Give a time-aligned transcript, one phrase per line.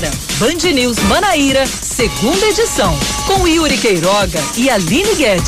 [0.00, 5.44] Agora, Band News Manaíra, segunda edição, com Yuri Queiroga e Aline Guedes.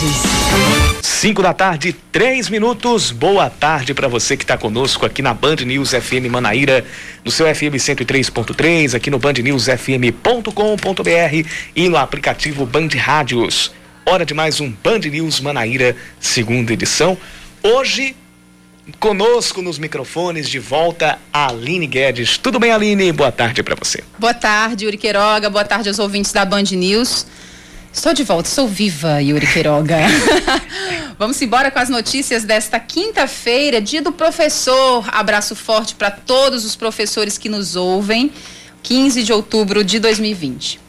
[1.01, 3.11] 5 da tarde, três minutos.
[3.11, 6.85] Boa tarde para você que está conosco aqui na Band News FM Manaíra,
[7.25, 13.73] no seu FM 103.3, aqui no bandnewsfm.com.br e no aplicativo Band Rádios.
[14.05, 17.17] Hora de mais um Band News Manaíra, segunda edição.
[17.63, 18.15] Hoje,
[18.99, 22.37] conosco nos microfones, de volta, a Aline Guedes.
[22.39, 23.13] Tudo bem, Aline?
[23.13, 24.03] Boa tarde para você.
[24.19, 25.49] Boa tarde, Yuri Queiroga.
[25.49, 27.27] Boa tarde aos ouvintes da Band News.
[27.93, 29.99] Estou de volta, sou viva, Yuri Queiroga.
[31.19, 35.05] Vamos embora com as notícias desta quinta-feira, dia do professor.
[35.13, 38.33] Abraço forte para todos os professores que nos ouvem.
[38.83, 40.82] 15 de outubro de 2020.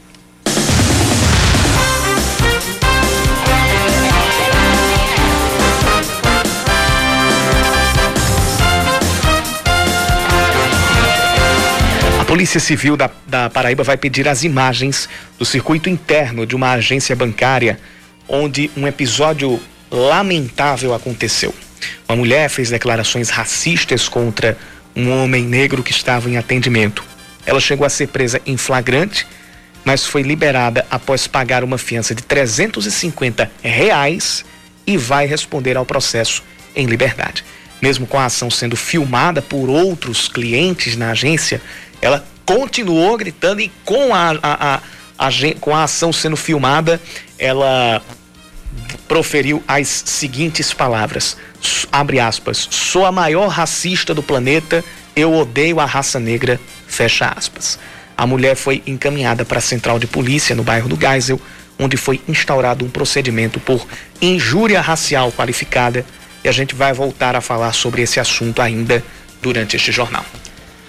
[12.33, 17.15] Polícia Civil da, da Paraíba vai pedir as imagens do circuito interno de uma agência
[17.15, 17.77] bancária
[18.27, 21.53] onde um episódio lamentável aconteceu.
[22.09, 24.57] Uma mulher fez declarações racistas contra
[24.95, 27.03] um homem negro que estava em atendimento.
[27.45, 29.27] Ela chegou a ser presa em flagrante,
[29.85, 34.43] mas foi liberada após pagar uma fiança de 350 reais
[34.87, 36.43] e vai responder ao processo
[36.75, 37.45] em liberdade.
[37.79, 41.61] Mesmo com a ação sendo filmada por outros clientes na agência,
[42.03, 44.81] ela continuou gritando e com a, a, a,
[45.17, 46.99] a, com a ação sendo filmada,
[47.39, 48.01] ela
[49.07, 51.37] proferiu as seguintes palavras,
[51.89, 54.83] abre aspas, sou a maior racista do planeta,
[55.15, 57.79] eu odeio a raça negra, fecha aspas.
[58.17, 61.39] A mulher foi encaminhada para a central de polícia no bairro do Geisel,
[61.79, 63.87] onde foi instaurado um procedimento por
[64.21, 66.05] injúria racial qualificada
[66.43, 69.01] e a gente vai voltar a falar sobre esse assunto ainda
[69.41, 70.25] durante este jornal.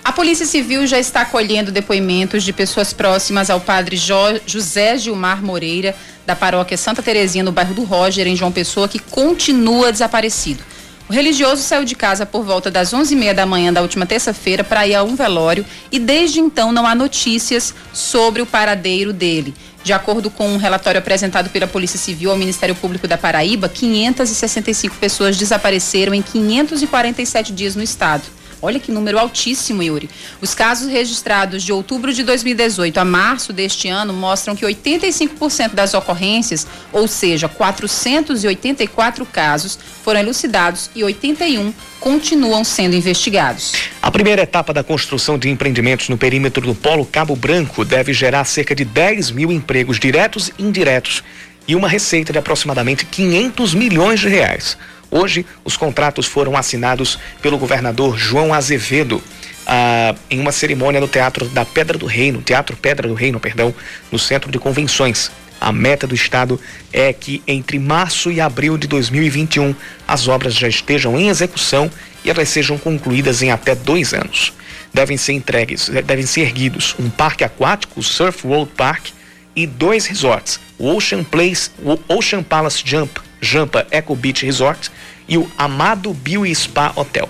[0.05, 4.15] A Polícia Civil já está colhendo depoimentos de pessoas próximas ao padre jo
[4.47, 8.99] José Gilmar Moreira, da paróquia Santa Terezinha, no bairro do Roger, em João Pessoa, que
[8.99, 10.63] continua desaparecido.
[11.09, 14.87] O religioso saiu de casa por volta das 11h30 da manhã da última terça-feira para
[14.87, 19.55] ir a um velório e desde então não há notícias sobre o paradeiro dele.
[19.83, 24.97] De acordo com um relatório apresentado pela Polícia Civil ao Ministério Público da Paraíba, 565
[24.97, 28.25] pessoas desapareceram em 547 dias no estado.
[28.65, 30.09] Olha que número altíssimo, Yuri.
[30.41, 35.93] Os casos registrados de outubro de 2018 a março deste ano mostram que 85% das
[35.93, 43.73] ocorrências, ou seja, 484 casos, foram elucidados e 81 continuam sendo investigados.
[44.01, 48.47] A primeira etapa da construção de empreendimentos no perímetro do Polo Cabo Branco deve gerar
[48.47, 51.23] cerca de 10 mil empregos diretos e indiretos
[51.69, 54.79] e uma receita de aproximadamente 500 milhões de reais.
[55.17, 59.23] Hoje, os contratos foram assinados pelo governador João Azevedo
[59.65, 63.73] ah, em uma cerimônia no Teatro da Pedra do Reino, Teatro Pedra do Reino, perdão,
[64.11, 65.31] no Centro de Convenções.
[65.61, 66.61] A meta do Estado
[66.93, 69.73] é que entre março e abril de 2021
[70.07, 71.89] as obras já estejam em execução
[72.25, 74.53] e elas sejam concluídas em até dois anos.
[74.93, 79.11] Devem ser entregues, devem ser erguidos um parque aquático, o Surf World Park,
[79.55, 84.91] e dois resorts, o Ocean Place, o Ocean Palace Jump, Jampa Eco Beach Resort
[85.29, 87.29] e o Amado Bio Spa Hotel.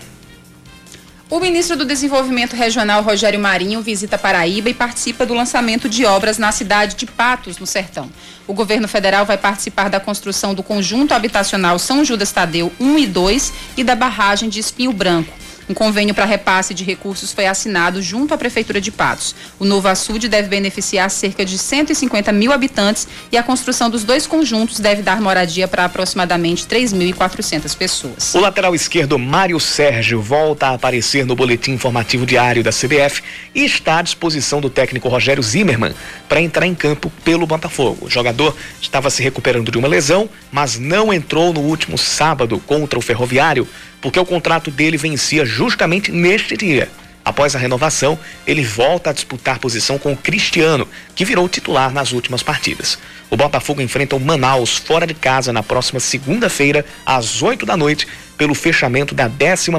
[1.28, 6.38] O ministro do Desenvolvimento Regional, Rogério Marinho, visita Paraíba e participa do lançamento de obras
[6.38, 8.08] na cidade de Patos, no Sertão.
[8.46, 13.06] O governo federal vai participar da construção do conjunto habitacional São Judas Tadeu 1 e
[13.06, 15.43] 2 e da barragem de Espinho Branco.
[15.68, 19.34] Um convênio para repasse de recursos foi assinado junto à Prefeitura de Patos.
[19.58, 24.26] O novo açude deve beneficiar cerca de 150 mil habitantes e a construção dos dois
[24.26, 28.34] conjuntos deve dar moradia para aproximadamente 3.400 pessoas.
[28.34, 33.22] O lateral esquerdo Mário Sérgio volta a aparecer no boletim informativo diário da CBF
[33.54, 35.94] e está à disposição do técnico Rogério Zimmermann
[36.28, 38.06] para entrar em campo pelo Botafogo.
[38.06, 42.98] O jogador estava se recuperando de uma lesão, mas não entrou no último sábado contra
[42.98, 43.66] o Ferroviário
[44.04, 46.90] porque o contrato dele vencia justamente neste dia.
[47.24, 52.12] Após a renovação, ele volta a disputar posição com o Cristiano, que virou titular nas
[52.12, 52.98] últimas partidas.
[53.30, 58.06] O Botafogo enfrenta o Manaus fora de casa na próxima segunda-feira, às 8 da noite,
[58.36, 59.70] pelo fechamento da 11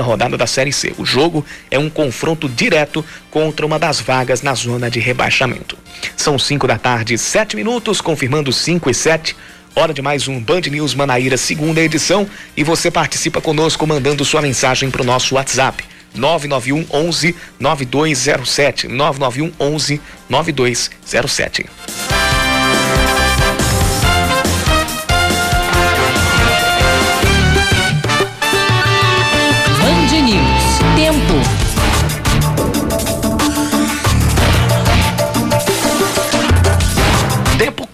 [0.00, 0.94] rodada da Série C.
[0.96, 5.76] O jogo é um confronto direto contra uma das vagas na zona de rebaixamento.
[6.16, 9.36] São 5 da tarde, 7 minutos, confirmando 5 e 7.
[9.76, 14.40] Hora de mais um Band News Manaíra, segunda edição, e você participa conosco mandando sua
[14.40, 15.84] mensagem para o nosso WhatsApp.
[16.14, 21.66] 991 11 9207 991 11 9207.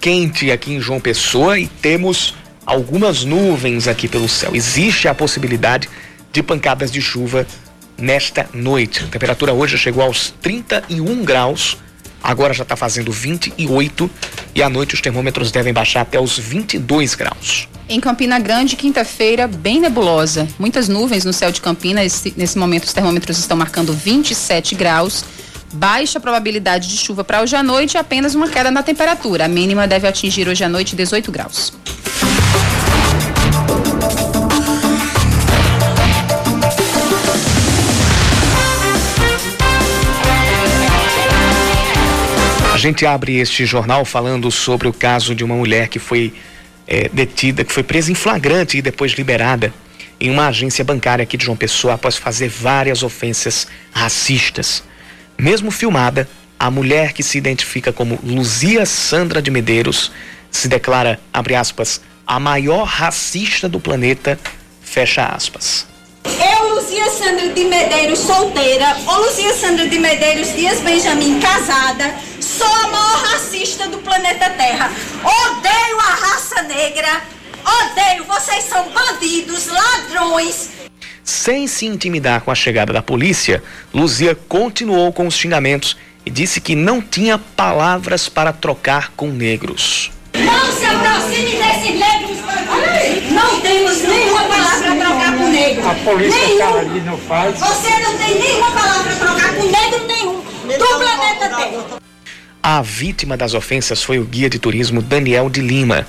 [0.00, 4.52] Quente aqui em João Pessoa e temos algumas nuvens aqui pelo céu.
[4.54, 5.88] Existe a possibilidade
[6.32, 7.46] de pancadas de chuva
[7.98, 9.04] nesta noite.
[9.04, 11.76] A temperatura hoje chegou aos 31 graus,
[12.22, 14.10] agora já está fazendo 28
[14.54, 17.68] e à noite os termômetros devem baixar até os 22 graus.
[17.88, 20.48] Em Campina Grande, quinta-feira, bem nebulosa.
[20.58, 22.24] Muitas nuvens no céu de Campinas.
[22.36, 25.24] Nesse momento, os termômetros estão marcando 27 graus.
[25.72, 29.44] Baixa probabilidade de chuva para hoje à noite e apenas uma queda na temperatura.
[29.44, 31.72] A mínima deve atingir hoje à noite 18 graus.
[42.74, 46.32] A gente abre este jornal falando sobre o caso de uma mulher que foi
[46.88, 49.72] é, detida, que foi presa em flagrante e depois liberada
[50.18, 54.82] em uma agência bancária aqui de João Pessoa após fazer várias ofensas racistas.
[55.40, 56.28] Mesmo filmada,
[56.58, 60.12] a mulher que se identifica como Luzia Sandra de Medeiros
[60.50, 64.38] se declara, abre aspas, a maior racista do planeta,
[64.82, 65.86] fecha aspas.
[66.26, 72.66] Eu, Luzia Sandra de Medeiros, solteira, ou Luzia Sandra de Medeiros Dias Benjamin, casada, sou
[72.66, 74.92] a maior racista do planeta Terra.
[75.24, 77.22] Odeio a raça negra,
[77.64, 80.79] odeio, vocês são bandidos, ladrões.
[81.22, 83.62] Sem se intimidar com a chegada da polícia,
[83.92, 90.10] Luzia continuou com os xingamentos e disse que não tinha palavras para trocar com negros.
[90.34, 92.38] Não se aproxime desses negros.
[93.32, 95.88] Não temos nenhuma palavra para trocar com negro.
[95.88, 97.58] A polícia está ali, não faz.
[97.58, 102.00] Você não tem nenhuma palavra para trocar com negro nenhum do planeta Terra.
[102.62, 106.06] A vítima das ofensas foi o guia de turismo Daniel de Lima.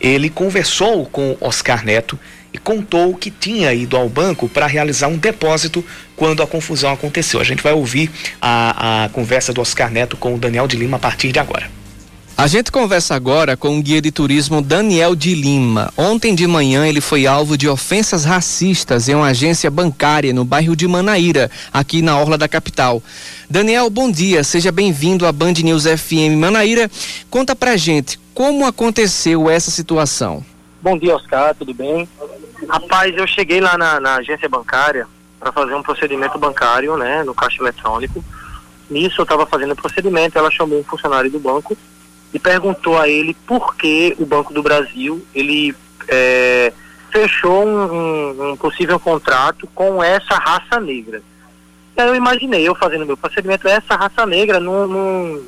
[0.00, 2.18] Ele conversou com Oscar Neto
[2.52, 5.84] e contou que tinha ido ao banco para realizar um depósito
[6.16, 7.40] quando a confusão aconteceu.
[7.40, 8.10] A gente vai ouvir
[8.40, 11.70] a, a conversa do Oscar Neto com o Daniel de Lima a partir de agora.
[12.40, 15.92] A gente conversa agora com o guia de turismo Daniel de Lima.
[15.94, 20.74] Ontem de manhã ele foi alvo de ofensas racistas em uma agência bancária no bairro
[20.74, 23.02] de Manaíra, aqui na orla da capital.
[23.50, 26.90] Daniel, bom dia, seja bem-vindo à Band News FM Manaíra.
[27.28, 30.42] Conta pra gente como aconteceu essa situação.
[30.80, 32.08] Bom dia, Oscar, tudo bem?
[32.68, 35.06] Rapaz, eu cheguei lá na, na agência bancária
[35.38, 38.22] para fazer um procedimento bancário, né, no caixa eletrônico.
[38.90, 41.76] Nisso eu estava fazendo o procedimento, ela chamou um funcionário do banco
[42.34, 45.74] e perguntou a ele por que o Banco do Brasil ele
[46.08, 46.72] é,
[47.10, 51.22] fechou um, um- possível contrato com essa raça negra.
[51.96, 55.42] Aí eu imaginei, eu fazendo meu procedimento, essa raça negra não, não,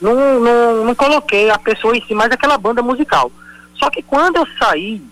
[0.00, 3.30] não, não, não coloquei a pessoa em si, mas aquela banda musical.
[3.74, 5.02] Só que quando eu saí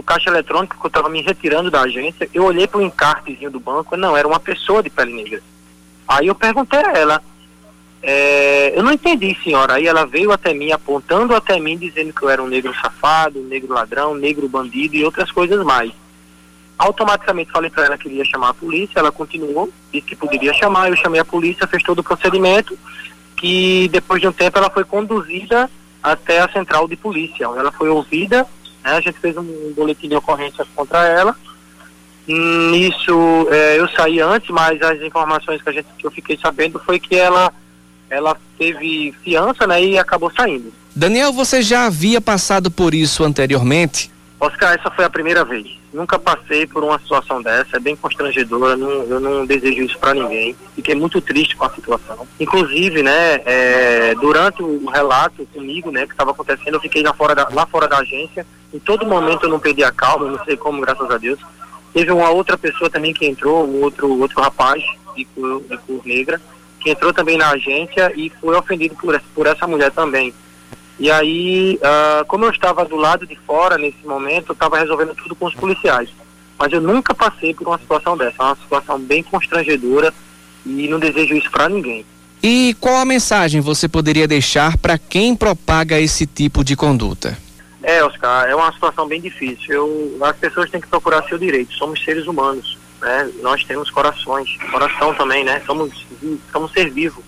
[0.00, 3.50] do caixa eletrônico, que eu estava me retirando da agência, eu olhei para o encartezinho
[3.50, 5.42] do banco, não, era uma pessoa de pele negra.
[6.08, 7.22] Aí eu perguntei a ela,
[8.02, 9.74] é, eu não entendi, senhora.
[9.74, 13.38] Aí ela veio até mim, apontando até mim, dizendo que eu era um negro safado,
[13.38, 15.92] um negro ladrão, um negro bandido e outras coisas mais.
[16.78, 20.88] Automaticamente falei para ela que iria chamar a polícia, ela continuou, disse que poderia chamar,
[20.88, 22.76] eu chamei a polícia, fez todo o procedimento,
[23.36, 25.70] que depois de um tempo ela foi conduzida
[26.02, 28.46] até a central de polícia, onde ela foi ouvida,
[28.84, 31.36] né, a gente fez um boletim de ocorrência contra ela.
[32.28, 36.38] Hum, Nisso eh, eu saí antes, mas as informações que, a gente, que eu fiquei
[36.40, 37.52] sabendo foi que ela,
[38.08, 40.72] ela teve fiança né, e acabou saindo.
[40.94, 44.10] Daniel, você já havia passado por isso anteriormente?
[44.40, 45.78] Oscar, essa foi a primeira vez.
[45.92, 50.14] Nunca passei por uma situação dessa, é bem constrangedora, não, eu não desejo isso para
[50.14, 50.56] ninguém.
[50.74, 52.26] Fiquei muito triste com a situação.
[52.38, 57.34] Inclusive, né, é, durante o relato comigo, né, que estava acontecendo, eu fiquei lá fora,
[57.34, 58.46] da, lá fora da agência.
[58.72, 61.38] Em todo momento eu não perdi a calma, não sei como, graças a Deus.
[61.92, 64.82] Teve uma outra pessoa também que entrou, um outro, outro rapaz
[65.14, 66.40] de cor, de cor negra,
[66.80, 70.32] que entrou também na agência e foi ofendido por, por essa mulher também.
[71.00, 75.14] E aí, ah, como eu estava do lado de fora nesse momento, eu estava resolvendo
[75.14, 76.10] tudo com os policiais.
[76.58, 78.36] Mas eu nunca passei por uma situação dessa.
[78.38, 80.12] É uma situação bem constrangedora
[80.66, 82.04] e não desejo isso para ninguém.
[82.42, 87.36] E qual a mensagem você poderia deixar para quem propaga esse tipo de conduta?
[87.82, 89.74] É, Oscar, é uma situação bem difícil.
[89.74, 91.72] Eu, as pessoas têm que procurar seu direito.
[91.72, 93.30] Somos seres humanos, né?
[93.40, 95.62] Nós temos corações, coração também, né?
[95.64, 96.06] Somos,
[96.52, 97.24] somos ser vivo.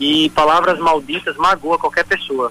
[0.00, 2.50] E palavras malditas magoa qualquer pessoa.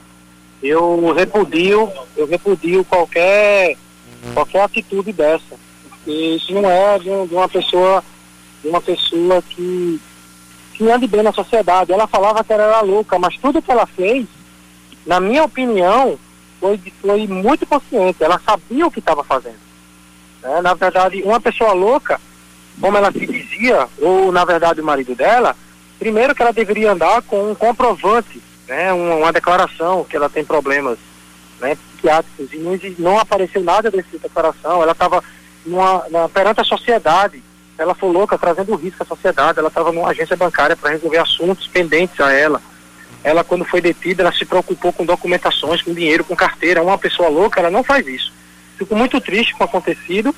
[0.64, 3.76] Eu repudio, eu repudio qualquer
[4.34, 5.56] qualquer atitude dessa.
[5.90, 8.04] Porque isso não é de, um- uma pessoa
[8.64, 10.00] de uma pessoa que
[10.76, 11.92] que ande bem na sociedade.
[11.92, 14.26] Ela falava que ela era louca, mas tudo que ela fez,
[15.06, 16.18] na minha opinião,
[16.60, 19.60] foi, foi muito consciente, ela sabia o que estava fazendo.
[20.42, 20.62] né?
[20.62, 22.20] Na verdade, uma pessoa louca,
[22.82, 25.56] como ela se dizia, ou na verdade o marido dela,
[26.00, 30.44] primeiro que ela deveria andar com um comprovante né, uma, uma declaração que ela tem
[30.44, 30.98] problemas
[31.60, 35.24] né, psiquiátricos e não, não apareceu nada dessa declaração, ela estava
[36.34, 37.42] perante a sociedade,
[37.78, 41.68] ela foi louca, trazendo risco à sociedade, ela estava numa agência bancária para resolver assuntos
[41.68, 42.62] pendentes a ela.
[43.24, 46.84] Ela, quando foi detida, ela se preocupou com documentações, com dinheiro, com carteira.
[46.84, 48.34] Uma pessoa louca, ela não faz isso.
[48.78, 50.36] Fico muito triste com o acontecido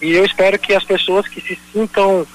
[0.00, 2.26] e eu espero que as pessoas que se sintam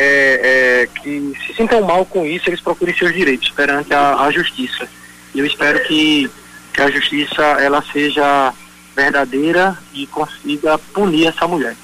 [0.00, 4.30] é, é, que se sintam mal com isso, eles procurem seus direitos perante a, a
[4.30, 4.88] justiça.
[5.34, 6.30] E eu espero que,
[6.72, 8.54] que a justiça ela seja
[8.94, 11.74] verdadeira e consiga punir essa mulher.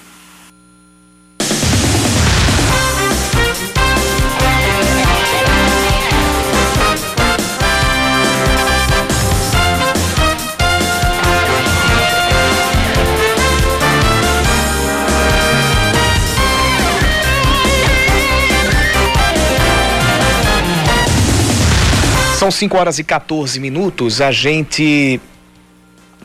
[22.45, 24.21] São 5 horas e 14 minutos.
[24.21, 25.19] A gente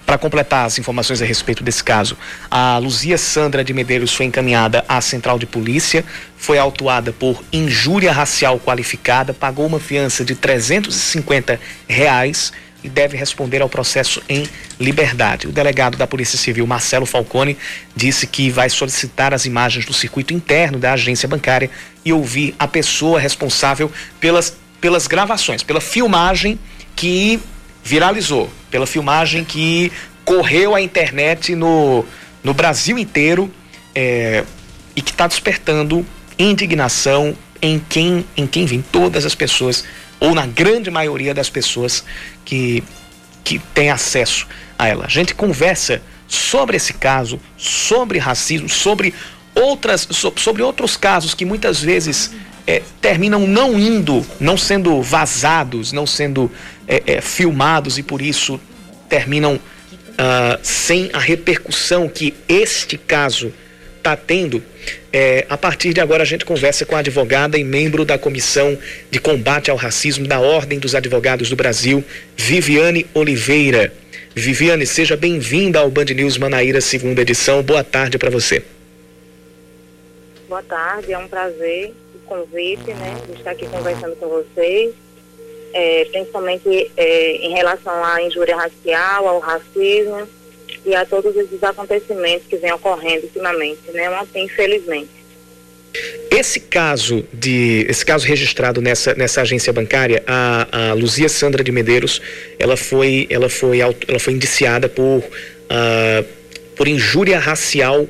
[0.06, 2.18] para completar as informações a respeito desse caso,
[2.52, 6.04] a Luzia Sandra de Medeiros foi encaminhada à central de polícia,
[6.36, 11.58] foi autuada por injúria racial qualificada, pagou uma fiança de 350
[11.88, 12.52] reais
[12.84, 14.46] e deve responder ao processo em
[14.78, 15.48] liberdade.
[15.48, 17.58] O delegado da Polícia Civil, Marcelo Falcone,
[17.96, 21.70] disse que vai solicitar as imagens do circuito interno da agência bancária
[22.04, 26.60] e ouvir a pessoa responsável pelas pelas gravações, pela filmagem
[26.96, 27.40] que
[27.84, 29.92] viralizou, pela filmagem que
[30.26, 32.06] correu a internet no,
[32.44, 33.52] no Brasil inteiro
[33.96, 34.44] é,
[34.96, 36.06] e que está despertando
[36.38, 39.84] indignação em quem, em quem vem todas as pessoas,
[40.20, 42.04] ou na grande maioria das pessoas
[42.46, 42.84] que,
[43.44, 45.06] que tem acesso a ela.
[45.06, 49.14] A gente conversa sobre esse caso, sobre racismo, sobre
[49.56, 52.32] outras, sobre outros casos que muitas vezes
[52.70, 56.52] é, terminam não indo, não sendo vazados, não sendo
[56.88, 58.62] é, é, filmados e por isso
[59.10, 63.52] terminam uh, sem a repercussão que este caso
[63.98, 64.62] está tendo.
[65.12, 68.78] É, a partir de agora a gente conversa com a advogada e membro da Comissão
[69.10, 72.04] de Combate ao Racismo da Ordem dos Advogados do Brasil,
[72.38, 73.92] Viviane Oliveira.
[74.36, 77.64] Viviane, seja bem-vinda ao Band News Manaíra, segunda edição.
[77.64, 78.62] Boa tarde para você.
[80.48, 81.94] Boa tarde, é um prazer
[82.30, 84.94] convite, né, de estar aqui conversando com vocês,
[85.74, 90.28] é, principalmente é, em relação à injúria racial, ao racismo
[90.86, 94.06] e a todos esses acontecimentos que vêm ocorrendo ultimamente, né,
[94.36, 95.20] infelizmente.
[96.32, 101.72] Esse caso de esse caso registrado nessa, nessa agência bancária, a, a Luzia Sandra de
[101.72, 102.22] Medeiros,
[102.60, 106.26] ela foi ela foi ela foi indiciada por uh,
[106.78, 108.08] por injúria racial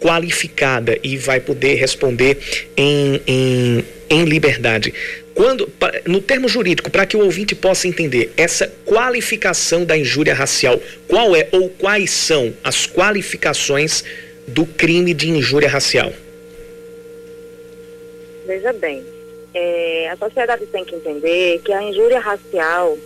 [0.00, 2.38] qualificada e vai poder responder
[2.76, 4.92] em, em, em liberdade.
[5.34, 5.70] Quando,
[6.06, 11.36] no termo jurídico, para que o ouvinte possa entender, essa qualificação da injúria racial, qual
[11.36, 14.02] é ou quais são as qualificações
[14.46, 16.10] do crime de injúria racial?
[18.46, 19.04] Veja bem,
[19.52, 22.96] é, a sociedade tem que entender que a injúria racial,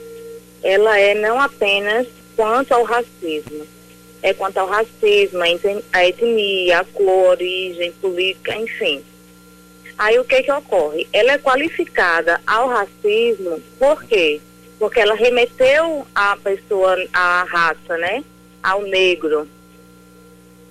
[0.63, 2.07] ela é não apenas
[2.37, 3.67] quanto ao racismo,
[4.23, 5.43] é quanto ao racismo,
[5.93, 9.03] a etnia, a cor, a origem política, enfim.
[9.99, 11.07] Aí o que que ocorre?
[11.13, 14.41] Ela é qualificada ao racismo, por quê?
[14.79, 18.25] Porque ela remeteu a pessoa, à raça, né?
[18.63, 19.47] Ao negro.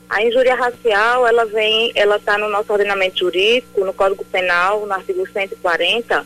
[0.10, 4.94] A injúria racial, ela vem, ela está no nosso ordenamento jurídico, no Código Penal, no
[4.94, 6.26] artigo 140,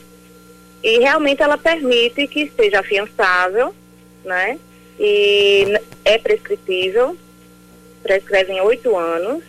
[0.81, 3.75] e realmente ela permite que seja afiançável,
[4.23, 4.57] né?
[4.99, 7.17] e é prescritível,
[8.01, 9.43] prescreve em oito anos,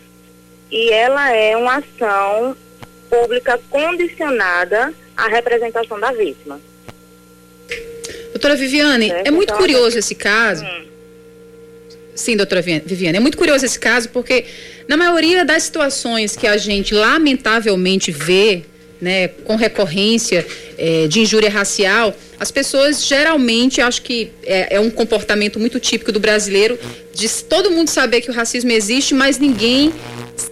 [0.70, 2.56] e ela é uma ação
[3.08, 6.60] pública condicionada à representação da vítima.
[8.32, 10.64] Doutora Viviane, é, é muito então, curioso esse caso.
[10.64, 10.84] Hum.
[12.14, 14.44] Sim, doutora Viviane, é muito curioso esse caso porque
[14.86, 18.64] na maioria das situações que a gente lamentavelmente vê
[19.00, 20.46] né, com recorrência
[20.78, 22.14] é, de injúria racial,
[22.44, 26.78] as pessoas geralmente, acho que é, é, um comportamento muito típico do brasileiro,
[27.14, 29.90] de todo mundo saber que o racismo existe, mas ninguém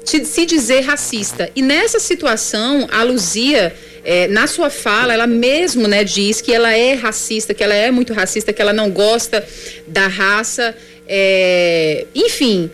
[0.03, 1.51] se dizer racista.
[1.55, 6.73] E nessa situação, a Luzia, é, na sua fala, ela mesmo né, diz que ela
[6.73, 9.47] é racista, que ela é muito racista, que ela não gosta
[9.87, 10.75] da raça.
[11.07, 12.71] É, enfim,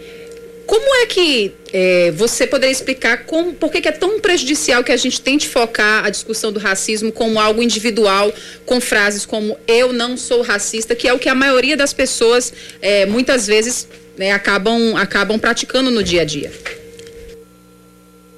[0.68, 4.92] como é que é, você poderia explicar como, por que, que, é tão prejudicial que
[4.92, 8.30] a gente tente focar a discussão do racismo como algo individual,
[8.66, 12.52] com frases como eu não sou racista, que é o que a maioria das pessoas
[12.82, 16.52] é, muitas vezes né, acabam, acabam praticando no dia a dia?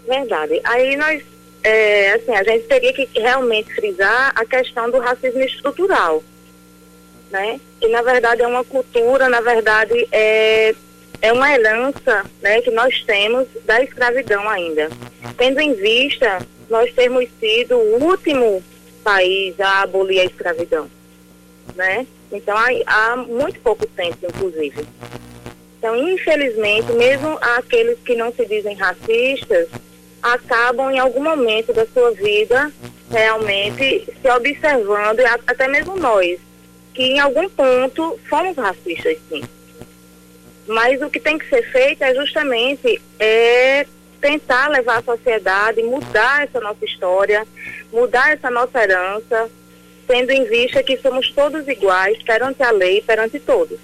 [0.06, 0.60] Verdade.
[0.62, 1.24] Aí nós,
[1.64, 6.22] é, assim, a gente teria que realmente frisar a questão do racismo estrutural,
[7.28, 7.60] né?
[7.82, 10.76] E na verdade é uma cultura, na verdade é
[11.22, 14.88] é uma herança, né, que nós temos da escravidão ainda.
[15.36, 18.62] Tendo em vista nós termos sido o último
[19.02, 20.88] país a abolir a escravidão,
[21.74, 22.06] né?
[22.30, 24.86] Então há, há muito pouco tempo, inclusive.
[25.78, 29.68] Então, infelizmente, mesmo aqueles que não se dizem racistas
[30.22, 32.70] acabam em algum momento da sua vida
[33.10, 36.38] realmente se observando, até mesmo nós,
[36.94, 39.42] que em algum ponto fomos racistas, sim.
[40.70, 43.84] Mas o que tem que ser feito é justamente é
[44.20, 47.44] tentar levar a sociedade, mudar essa nossa história,
[47.92, 49.50] mudar essa nossa herança,
[50.06, 53.80] tendo em vista que somos todos iguais perante a lei, perante todos.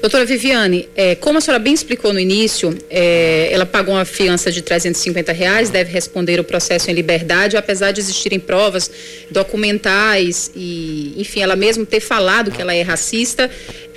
[0.00, 4.50] Doutora Viviane, é, como a senhora bem explicou no início, é, ela pagou uma fiança
[4.50, 8.90] de 350 reais, deve responder o processo em liberdade, apesar de existirem provas
[9.30, 13.50] documentais e, enfim, ela mesmo ter falado que ela é racista,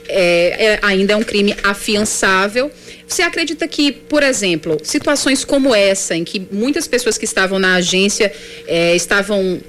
[0.08, 2.72] é, é ainda é um crime afiançável.
[3.08, 7.76] Você acredita que, por exemplo, situações como essa, em que muitas pessoas que estavam na
[7.76, 8.32] agência
[8.68, 9.60] é, estavam,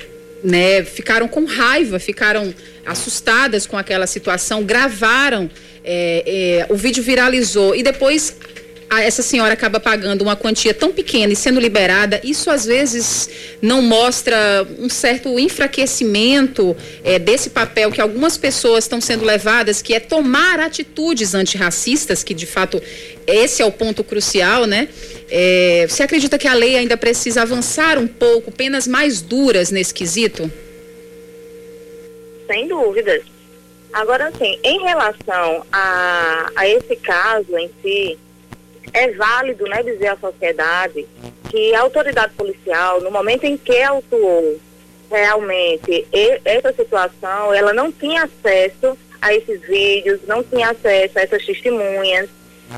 [0.45, 2.55] né, ficaram com raiva, ficaram
[2.87, 5.51] assustadas com aquela situação, gravaram
[5.85, 8.37] é, é, o vídeo viralizou e depois
[9.01, 13.29] essa senhora acaba pagando uma quantia tão pequena e sendo liberada, isso às vezes
[13.63, 19.95] não mostra um certo enfraquecimento é, desse papel que algumas pessoas estão sendo levadas, que
[19.95, 22.83] é tomar atitudes antirracistas, que de fato
[23.27, 24.89] esse é o ponto crucial, né?
[25.31, 29.95] É, você acredita que a lei ainda precisa avançar um pouco, penas mais duras nesse
[29.95, 30.51] quesito?
[32.47, 33.23] Sem dúvidas.
[33.93, 38.19] Agora, assim, em relação a, a esse caso em si,
[38.93, 41.07] é válido né, dizer à sociedade
[41.51, 44.59] que a autoridade policial, no momento em que autuou
[45.11, 46.07] realmente
[46.45, 52.29] essa situação, ela não tinha acesso a esses vídeos, não tinha acesso a essas testemunhas,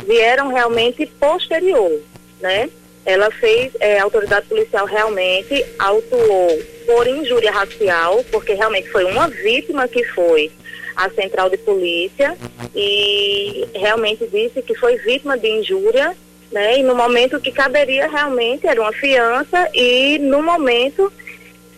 [0.07, 2.01] vieram realmente posterior,
[2.41, 2.69] né?
[3.07, 9.29] Ela fez, é, a autoridade policial realmente autuou por injúria racial, porque realmente foi uma
[9.29, 10.51] vítima que foi
[10.97, 12.37] à central de polícia
[12.75, 16.17] e realmente disse que foi vítima de injúria,
[16.51, 16.79] né?
[16.79, 21.13] E no momento que caberia realmente era uma fiança e no momento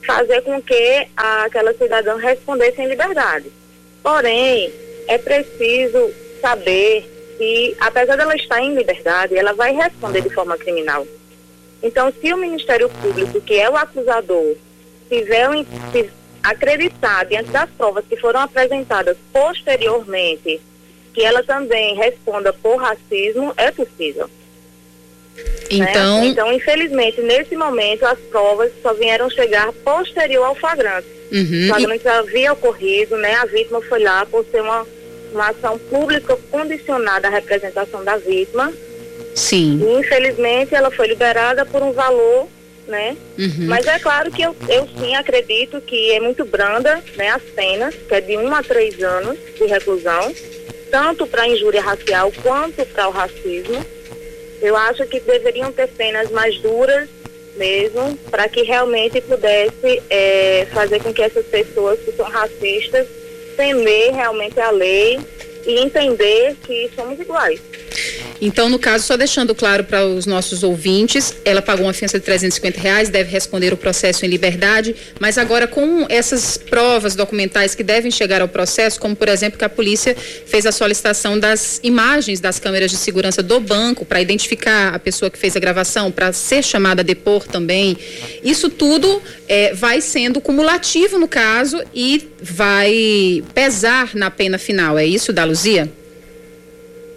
[0.07, 3.47] fazer com que aquela cidadã respondesse em liberdade.
[4.03, 4.73] Porém,
[5.09, 7.05] é preciso saber
[7.37, 11.07] que, apesar dela estar em liberdade, ela vai responder de forma criminal.
[11.83, 14.57] Então, se o Ministério Público, que é o acusador,
[15.09, 15.49] tiver,
[16.51, 20.61] acreditar, diante das provas que foram apresentadas posteriormente,
[21.13, 24.31] que ela também responda por racismo, é possível.
[25.71, 26.27] Então, né?
[26.29, 31.09] então infelizmente, nesse momento, as provas só vieram chegar posterior ao flagrante.
[31.33, 31.65] Uhum.
[31.65, 33.35] O flagrante já havia ocorrido, né?
[33.35, 34.87] A vítima foi lá por ser uma,
[35.33, 38.73] uma ação pública condicionada à representação da vítima.
[39.35, 39.81] Sim.
[39.83, 42.49] E, infelizmente, ela foi liberada por um valor
[42.87, 43.17] né?
[43.39, 43.67] Uhum.
[43.67, 47.95] Mas é claro que eu, eu sim acredito que é muito branda, né, as penas,
[47.95, 50.35] que é de um a três anos de reclusão,
[50.91, 53.85] tanto para injúria racial quanto para o racismo.
[54.63, 57.09] Eu acho que deveriam ter penas mais duras
[57.57, 63.07] mesmo, para que realmente pudesse é, fazer com que essas pessoas que são racistas
[63.57, 65.19] temer realmente a lei
[65.67, 67.61] e entender que somos iguais.
[68.41, 72.25] Então, no caso, só deixando claro para os nossos ouvintes, ela pagou uma fiança de
[72.25, 77.83] 350 reais, deve responder o processo em liberdade, mas agora com essas provas documentais que
[77.83, 82.41] devem chegar ao processo, como por exemplo que a polícia fez a solicitação das imagens
[82.41, 86.33] das câmeras de segurança do banco para identificar a pessoa que fez a gravação, para
[86.33, 87.97] ser chamada a depor também.
[88.43, 94.99] Isso tudo é, vai sendo cumulativo no caso e vai pesar na pena final.
[94.99, 95.91] É isso, da Luzia?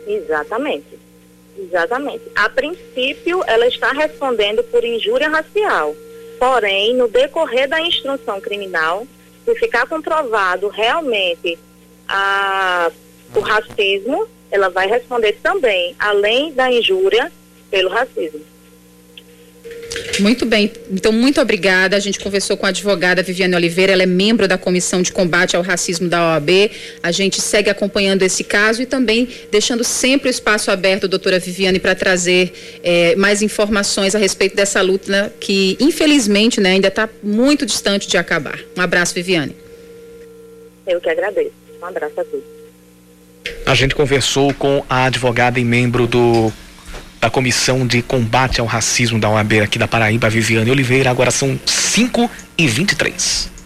[0.08, 0.88] Exatamente.
[1.59, 2.23] Exatamente.
[2.35, 5.95] A princípio, ela está respondendo por injúria racial.
[6.39, 9.05] Porém, no decorrer da instrução criminal,
[9.43, 11.59] se ficar comprovado realmente
[12.07, 12.89] a,
[13.35, 17.31] o racismo, ela vai responder também, além da injúria,
[17.69, 18.41] pelo racismo.
[20.19, 21.95] Muito bem, então muito obrigada.
[21.95, 25.55] A gente conversou com a advogada Viviane Oliveira, ela é membro da Comissão de Combate
[25.55, 26.71] ao Racismo da OAB.
[27.01, 31.79] A gente segue acompanhando esse caso e também deixando sempre o espaço aberto, doutora Viviane,
[31.79, 32.51] para trazer
[32.84, 38.08] eh, mais informações a respeito dessa luta né, que, infelizmente, né, ainda está muito distante
[38.08, 38.60] de acabar.
[38.77, 39.55] Um abraço, Viviane.
[40.86, 41.51] Eu que agradeço.
[41.82, 42.45] Um abraço a todos.
[43.65, 46.51] A gente conversou com a advogada e membro do
[47.19, 51.10] da Comissão de Combate ao Racismo da OAB aqui da Paraíba, Viviane Oliveira.
[51.10, 53.58] Agora são 5 e 23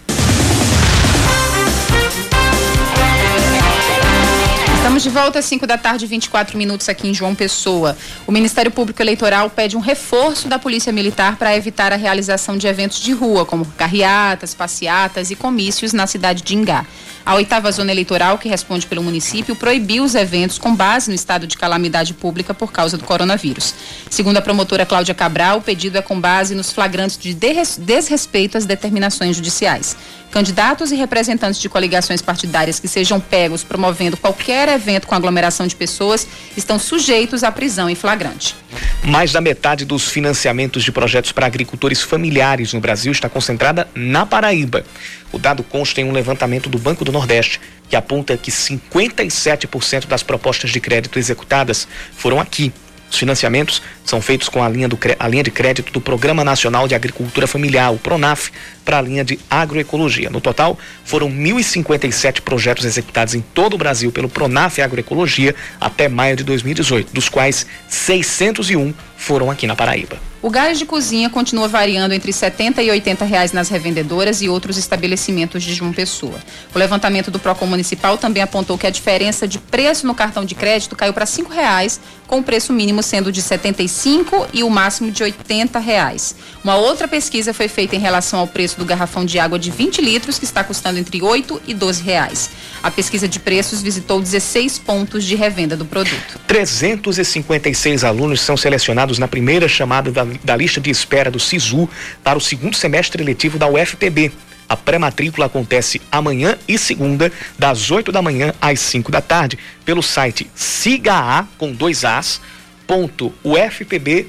[4.93, 7.97] Estamos de volta às 5 da tarde, 24 minutos aqui em João Pessoa.
[8.27, 12.67] O Ministério Público Eleitoral pede um reforço da Polícia Militar para evitar a realização de
[12.67, 16.86] eventos de rua, como carreatas, passeatas e comícios na cidade de Ingá.
[17.25, 21.47] A oitava zona eleitoral, que responde pelo município, proibiu os eventos com base no estado
[21.47, 23.73] de calamidade pública por causa do coronavírus.
[24.12, 28.67] Segundo a promotora Cláudia Cabral, o pedido é com base nos flagrantes de desrespeito às
[28.67, 29.97] determinações judiciais.
[30.34, 35.76] Candidatos e representantes de coligações partidárias que sejam pegos promovendo qualquer evento com aglomeração de
[35.76, 38.56] pessoas estão sujeitos à prisão em flagrante.
[39.04, 44.26] Mais da metade dos financiamentos de projetos para agricultores familiares no Brasil está concentrada na
[44.26, 44.84] Paraíba.
[45.32, 50.24] O dado consta em um levantamento do Banco do Nordeste, que aponta que 57% das
[50.24, 52.74] propostas de crédito executadas foram aqui,
[53.13, 56.88] os financiamentos são feitos com a linha, do, a linha de crédito do Programa Nacional
[56.88, 58.52] de Agricultura Familiar, o PRONAF,
[58.84, 60.32] para a linha de agroecologia.
[60.32, 66.36] No total, foram 1.057 projetos executados em todo o Brasil pelo PRONAF Agroecologia até maio
[66.36, 68.93] de 2018, dos quais 601
[69.24, 70.18] foram aqui na Paraíba.
[70.42, 74.78] O gás de cozinha continua variando entre 70 e 80 reais nas revendedoras e outros
[74.78, 76.38] estabelecimentos de João Pessoa.
[76.76, 80.54] O levantamento do Procon Municipal também apontou que a diferença de preço no cartão de
[80.54, 85.12] crédito caiu para cinco reais, com o preço mínimo sendo de 75 e o máximo
[85.12, 86.36] de 80 reais.
[86.62, 90.02] Uma outra pesquisa foi feita em relação ao preço do garrafão de água de 20
[90.02, 92.50] litros, que está custando entre 8 e 12 reais.
[92.82, 96.38] A pesquisa de preços visitou 16 pontos de revenda do produto.
[96.48, 101.89] 356 alunos são selecionados na primeira chamada da, da lista de espera do SISU
[102.23, 104.32] para o segundo semestre letivo da UFPB.
[104.67, 110.02] A pré-matrícula acontece amanhã e segunda, das 8 da manhã às 5 da tarde, pelo
[110.02, 112.41] site sigaa com dois As,
[112.88, 114.21] ponto ufpb.br.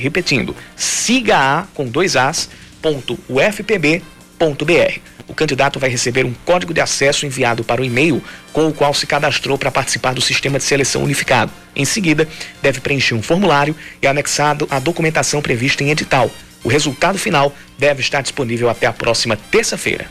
[0.00, 2.48] Repetindo, sigaa com dois As,
[2.80, 5.00] ponto ufpb.br.
[5.30, 8.20] O candidato vai receber um código de acesso enviado para o e-mail
[8.52, 11.52] com o qual se cadastrou para participar do sistema de seleção unificado.
[11.76, 12.26] Em seguida,
[12.60, 16.28] deve preencher um formulário e anexado a documentação prevista em edital.
[16.64, 20.08] O resultado final deve estar disponível até a próxima terça-feira.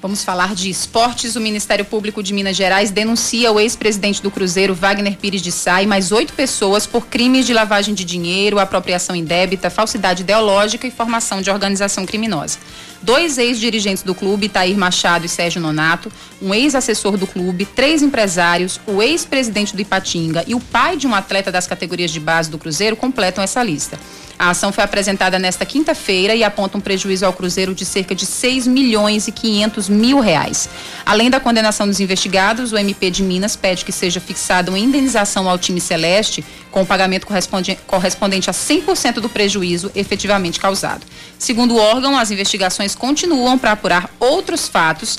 [0.00, 1.34] Vamos falar de esportes.
[1.34, 5.82] O Ministério Público de Minas Gerais denuncia o ex-presidente do Cruzeiro, Wagner Pires de Sá,
[5.82, 10.90] e mais oito pessoas por crimes de lavagem de dinheiro, apropriação indébita, falsidade ideológica e
[10.92, 12.58] formação de organização criminosa.
[13.00, 16.10] Dois ex-dirigentes do clube, Tair Machado e Sérgio Nonato,
[16.42, 21.14] um ex-assessor do clube, três empresários, o ex-presidente do Ipatinga e o pai de um
[21.14, 23.98] atleta das categorias de base do Cruzeiro completam essa lista.
[24.38, 28.24] A ação foi apresentada nesta quinta-feira e aponta um prejuízo ao Cruzeiro de cerca de
[28.24, 30.68] 6 milhões e 500 mil reais.
[31.04, 35.50] Além da condenação dos investigados, o MP de Minas pede que seja fixada uma indenização
[35.50, 41.04] ao time celeste com o pagamento correspondente a 100% do prejuízo efetivamente causado.
[41.36, 45.18] Segundo o órgão, as investigações continuam para apurar outros fatos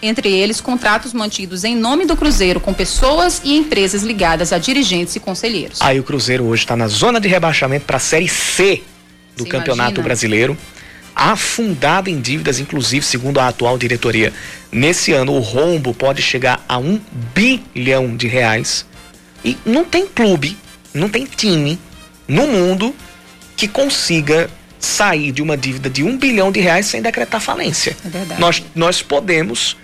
[0.00, 5.16] entre eles contratos mantidos em nome do Cruzeiro com pessoas e empresas ligadas a dirigentes
[5.16, 5.80] e conselheiros.
[5.80, 8.82] Aí o Cruzeiro hoje está na zona de rebaixamento para a Série C
[9.36, 10.04] do Você Campeonato imagina?
[10.04, 10.58] Brasileiro,
[11.14, 14.32] afundado em dívidas, inclusive segundo a atual diretoria.
[14.70, 17.00] Nesse ano o rombo pode chegar a um
[17.34, 18.86] bilhão de reais
[19.44, 20.56] e não tem clube,
[20.94, 21.78] não tem time
[22.26, 22.94] no mundo
[23.56, 24.48] que consiga
[24.78, 27.96] sair de uma dívida de um bilhão de reais sem decretar falência.
[28.04, 28.40] É verdade.
[28.40, 29.76] Nós, nós podemos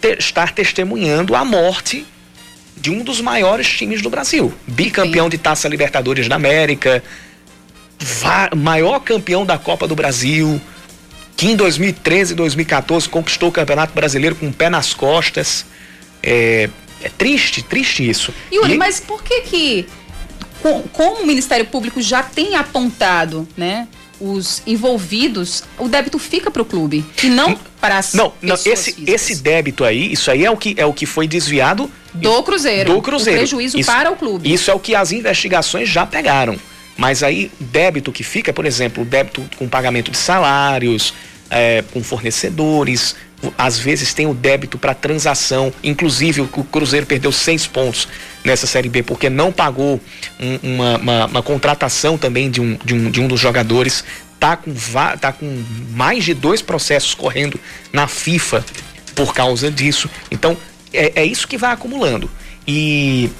[0.00, 2.06] te, estar testemunhando a morte
[2.76, 4.52] de um dos maiores times do Brasil.
[4.66, 5.30] Bicampeão Sim.
[5.30, 7.02] de Taça Libertadores da América,
[8.56, 10.60] maior campeão da Copa do Brasil,
[11.36, 15.64] que em 2013 e 2014 conquistou o Campeonato Brasileiro com o pé nas costas.
[16.22, 16.68] É,
[17.02, 18.34] é triste, triste isso.
[18.52, 18.78] Yuri, e...
[18.78, 19.86] mas por que que,
[20.92, 23.88] como o Ministério Público já tem apontado, né?
[24.22, 29.02] Os envolvidos, o débito fica para o clube e não para as Não, não esse,
[29.04, 32.94] esse débito aí, isso aí é o que é o que foi desviado do Cruzeiro.
[32.94, 33.38] Do Cruzeiro.
[33.38, 34.52] O prejuízo isso, para o clube.
[34.52, 36.56] Isso é o que as investigações já pegaram.
[36.96, 41.12] Mas aí, débito que fica, por exemplo, débito com pagamento de salários,
[41.50, 43.16] é, com fornecedores,
[43.58, 45.72] às vezes tem o débito para transação.
[45.82, 48.06] Inclusive, o Cruzeiro perdeu seis pontos
[48.44, 50.00] nessa Série B porque não pagou
[50.40, 54.04] um, uma, uma, uma, contratação também de um, de um, de um dos jogadores.
[54.38, 54.74] Tá com,
[55.20, 57.60] tá com mais de dois processos correndo
[57.92, 58.64] na FIFA
[59.14, 60.10] por causa disso.
[60.30, 60.56] Então,
[60.92, 62.28] é, é isso que vai acumulando.
[62.66, 63.30] E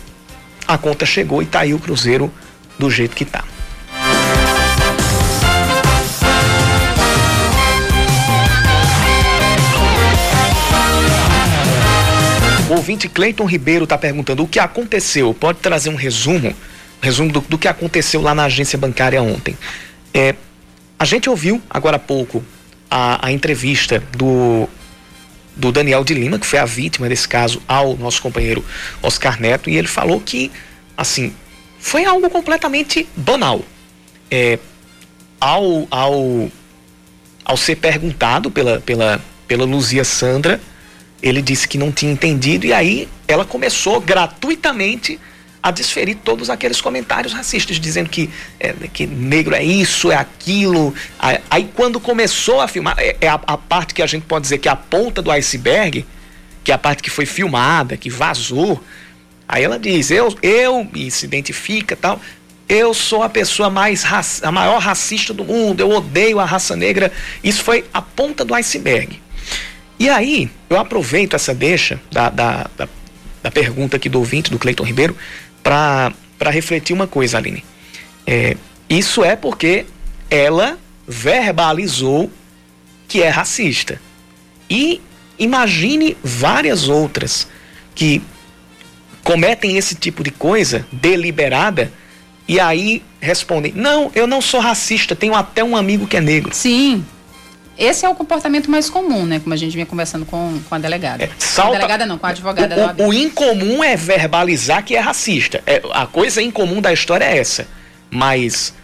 [0.67, 2.33] a conta chegou e tá aí o Cruzeiro
[2.79, 3.45] do jeito que tá.
[12.83, 15.33] Ouvinte Cleiton Ribeiro está perguntando o que aconteceu.
[15.33, 16.53] Pode trazer um resumo,
[17.01, 19.57] resumo do, do que aconteceu lá na agência bancária ontem.
[20.13, 20.35] É,
[20.99, 22.45] a gente ouviu agora há pouco
[22.91, 24.69] a, a entrevista do
[25.55, 28.65] do Daniel de Lima, que foi a vítima desse caso, ao nosso companheiro
[29.03, 30.51] Oscar Neto, e ele falou que,
[30.97, 31.35] assim,
[31.79, 33.63] foi algo completamente banal.
[34.31, 34.59] É,
[35.39, 36.51] ao, ao,
[37.45, 40.59] ao ser perguntado pela, pela, pela Luzia Sandra,
[41.23, 45.21] ele disse que não tinha entendido, e aí ela começou gratuitamente
[45.63, 50.93] a desferir todos aqueles comentários racistas, dizendo que, é, que negro é isso, é aquilo.
[51.49, 54.59] Aí quando começou a filmar, é, é a, a, parte que a gente pode dizer
[54.59, 56.05] que é a ponta do iceberg,
[56.65, 58.83] que é a parte que foi filmada, que vazou.
[59.47, 62.21] Aí ela diz, eu, eu, e se identifica tal,
[62.69, 64.05] eu sou a pessoa mais,
[64.43, 67.13] a maior racista do mundo, eu odeio a raça negra.
[67.45, 69.21] Isso foi a ponta do iceberg.
[69.99, 72.89] E aí, eu aproveito essa deixa da, da, da,
[73.43, 75.17] da pergunta aqui do ouvinte, do Cleiton Ribeiro,
[75.63, 76.13] para
[76.51, 77.65] refletir uma coisa, Aline.
[78.27, 78.57] É,
[78.89, 79.87] isso é porque
[80.31, 82.31] ela verbalizou
[83.07, 84.01] que é racista.
[84.69, 85.01] E
[85.39, 87.47] imagine várias outras
[87.95, 88.23] que
[89.23, 91.93] cometem esse tipo de coisa deliberada
[92.49, 96.55] e aí respondem: Não, eu não sou racista, tenho até um amigo que é negro.
[96.55, 97.05] Sim.
[97.77, 99.41] Esse é o comportamento mais comum, né?
[99.41, 101.25] Como a gente vinha conversando com, com a delegada.
[101.25, 104.95] É, salta, a delegada não, com a advogada o, O, o incomum é verbalizar que
[104.95, 105.63] é racista.
[105.67, 107.67] É, a coisa incomum da história é essa.
[108.11, 108.75] Mas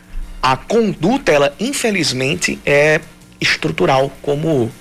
[0.42, 3.00] a conduta, ela, infelizmente, é
[3.40, 4.72] estrutural, como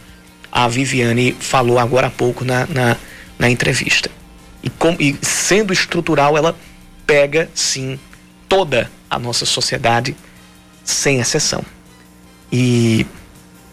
[0.52, 2.98] a Viviane falou agora há pouco na, na,
[3.38, 4.10] na entrevista.
[4.63, 6.56] E, com, e sendo estrutural, ela
[7.06, 8.00] pega, sim,
[8.48, 10.15] toda a nossa sociedade,
[10.84, 11.63] sem exceção.
[12.52, 13.06] E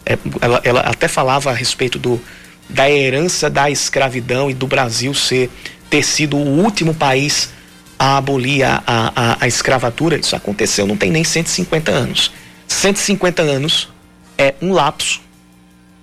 [0.05, 2.21] é, ela, ela até falava a respeito do,
[2.69, 5.49] da herança da escravidão e do Brasil ser
[5.89, 7.49] ter sido o último país
[7.97, 10.17] a abolir a, a, a, escravatura.
[10.17, 12.31] Isso aconteceu não tem nem 150 anos.
[12.67, 13.89] 150 anos
[14.37, 15.21] é um lapso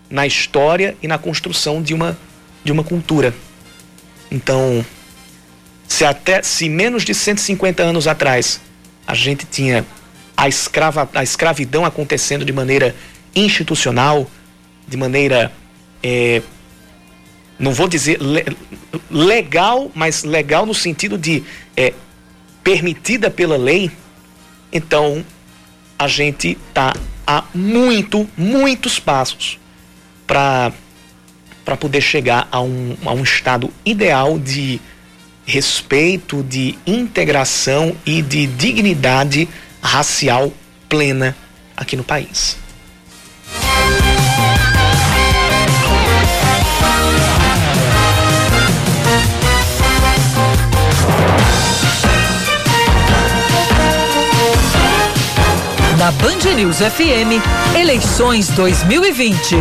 [0.08, 2.16] na história e na construção de uma,
[2.64, 3.34] de uma cultura.
[4.30, 4.84] Então,
[5.86, 8.60] se até se menos de 150 anos atrás
[9.06, 9.84] a gente tinha
[10.36, 12.94] a, escrava, a escravidão acontecendo de maneira
[13.34, 14.30] institucional,
[14.86, 15.52] de maneira,
[16.02, 16.42] é,
[17.58, 18.44] não vou dizer le,
[19.10, 21.42] legal, mas legal no sentido de
[21.76, 21.92] é,
[22.62, 23.90] permitida pela lei,
[24.72, 25.24] então
[25.98, 26.94] a gente está
[27.26, 29.58] a muito, muitos passos
[30.26, 30.72] para
[31.64, 34.80] para poder chegar a um, a um estado ideal de
[35.44, 39.48] respeito, de integração e de dignidade
[39.80, 40.52] racial
[40.88, 41.36] plena
[41.76, 42.56] aqui no país.
[56.02, 57.38] Na Band News FM,
[57.78, 59.54] eleições 2020.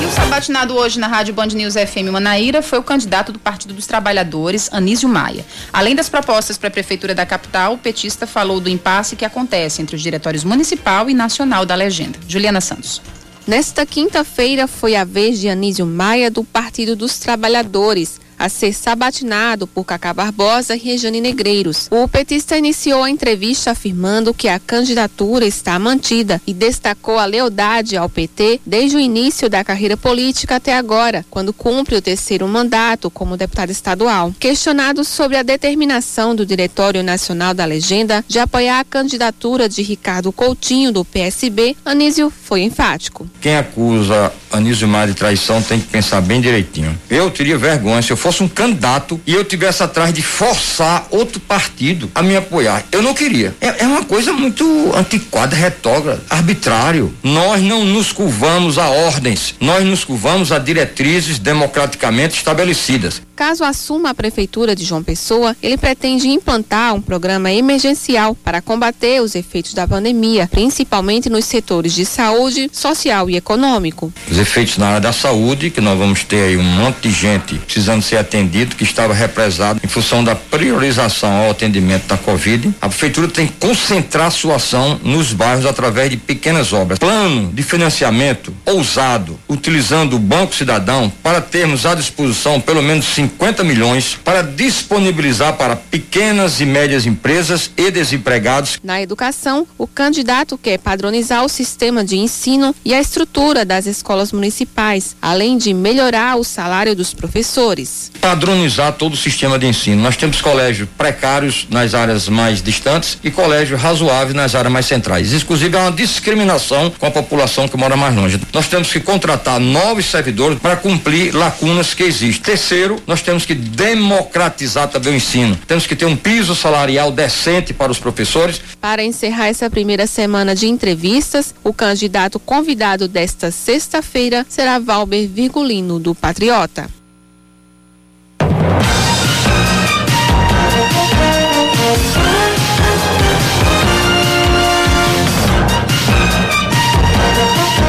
[0.00, 3.74] E o sabatinado hoje na Rádio Band News FM Manaíra foi o candidato do Partido
[3.74, 5.44] dos Trabalhadores, Anísio Maia.
[5.72, 9.82] Além das propostas para a Prefeitura da capital, o petista falou do impasse que acontece
[9.82, 12.16] entre os diretórios municipal e nacional da legenda.
[12.28, 13.02] Juliana Santos.
[13.44, 19.66] Nesta quinta-feira foi a vez de Anísio Maia do Partido dos Trabalhadores a ser sabatinado
[19.66, 21.88] por Cacá Barbosa e Rejane Negreiros.
[21.90, 27.96] O petista iniciou a entrevista afirmando que a candidatura está mantida e destacou a lealdade
[27.96, 33.10] ao PT desde o início da carreira política até agora, quando cumpre o terceiro mandato
[33.10, 34.32] como deputado estadual.
[34.38, 40.32] Questionado sobre a determinação do Diretório Nacional da Legenda de apoiar a candidatura de Ricardo
[40.32, 43.28] Coutinho do PSB, Anísio foi enfático.
[43.40, 46.98] Quem acusa Anísio Mar de traição tem que pensar bem direitinho.
[47.10, 51.38] Eu teria vergonha se eu fosse um candidato e eu tivesse atrás de forçar outro
[51.38, 52.82] partido a me apoiar.
[52.90, 53.54] Eu não queria.
[53.60, 54.64] É, é uma coisa muito
[54.96, 57.14] antiquada, retrógrada, arbitrário.
[57.22, 63.20] Nós não nos curvamos a ordens, nós nos curvamos a diretrizes democraticamente estabelecidas.
[63.36, 69.20] Caso assuma a prefeitura de João Pessoa, ele pretende implantar um programa emergencial para combater
[69.20, 74.12] os efeitos da pandemia, principalmente nos setores de saúde, social e econômico.
[74.30, 77.56] Os efeitos na área da saúde, que nós vamos ter aí um monte de gente
[77.56, 82.72] precisando ser atendido, que estava represado em função da priorização ao atendimento da Covid.
[82.80, 86.98] A prefeitura tem que concentrar sua ação nos bairros através de pequenas obras.
[86.98, 93.62] Plano de financiamento ousado, utilizando o Banco Cidadão para termos à disposição pelo menos 50
[93.64, 98.78] milhões para disponibilizar para pequenas e médias empresas e desempregados.
[98.82, 104.32] Na educação, o candidato quer padronizar o sistema de ensino e a estrutura das escolas
[104.32, 108.03] municipais, além de melhorar o salário dos professores.
[108.20, 110.02] Padronizar todo o sistema de ensino.
[110.02, 115.32] Nós temos colégios precários nas áreas mais distantes e colégios razoáveis nas áreas mais centrais.
[115.32, 118.40] Inclusive, há uma discriminação com a população que mora mais longe.
[118.52, 122.42] Nós temos que contratar novos servidores para cumprir lacunas que existem.
[122.42, 125.58] Terceiro, nós temos que democratizar também o ensino.
[125.66, 128.60] Temos que ter um piso salarial decente para os professores.
[128.80, 135.98] Para encerrar essa primeira semana de entrevistas, o candidato convidado desta sexta-feira será Valber Virgulino,
[135.98, 136.88] do Patriota.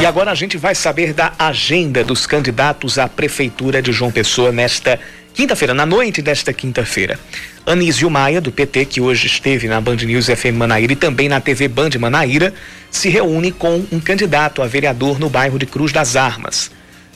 [0.06, 4.52] E agora a gente vai saber da agenda dos candidatos à Prefeitura de João Pessoa
[4.52, 5.00] nesta
[5.34, 7.18] quinta-feira, na noite desta quinta-feira.
[7.66, 11.40] Anísio Maia, do PT, que hoje esteve na Band News FM Manaíra e também na
[11.40, 12.54] TV Band Manaíra,
[12.88, 16.70] se reúne com um candidato a vereador no bairro de Cruz das Armas.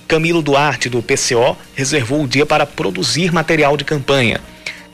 [0.09, 4.41] Camilo Duarte, do PCO, reservou o dia para produzir material de campanha.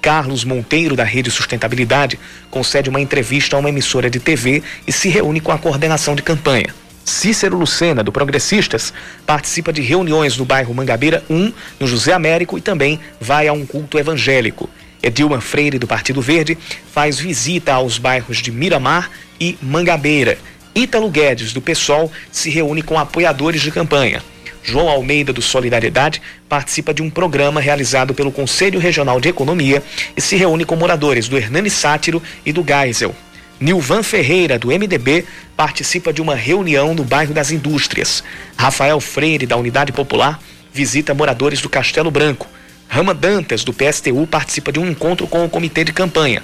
[0.03, 5.09] Carlos Monteiro, da Rede Sustentabilidade, concede uma entrevista a uma emissora de TV e se
[5.09, 6.75] reúne com a coordenação de campanha.
[7.07, 8.93] Cícero Lucena, do Progressistas,
[9.25, 13.65] participa de reuniões no bairro Mangabeira 1, no José Américo, e também vai a um
[13.65, 14.69] culto evangélico.
[15.01, 16.59] Edilma Freire, do Partido Verde,
[16.93, 19.09] faz visita aos bairros de Miramar
[19.41, 20.37] e Mangabeira.
[20.75, 24.21] Ítalo Guedes, do PSOL, se reúne com apoiadores de campanha.
[24.61, 29.81] João Almeida, do Solidariedade, participa de um programa realizado pelo Conselho Regional de Economia
[30.17, 33.15] e se reúne com moradores do Hernani Sátiro e do Geisel.
[33.59, 35.25] Nilvan Ferreira, do MDB,
[35.57, 38.23] participa de uma reunião no bairro das Indústrias.
[38.55, 40.39] Rafael Freire, da Unidade Popular,
[40.71, 42.47] visita moradores do Castelo Branco.
[42.87, 46.43] Rama Dantas, do PSTU, participa de um encontro com o comitê de campanha.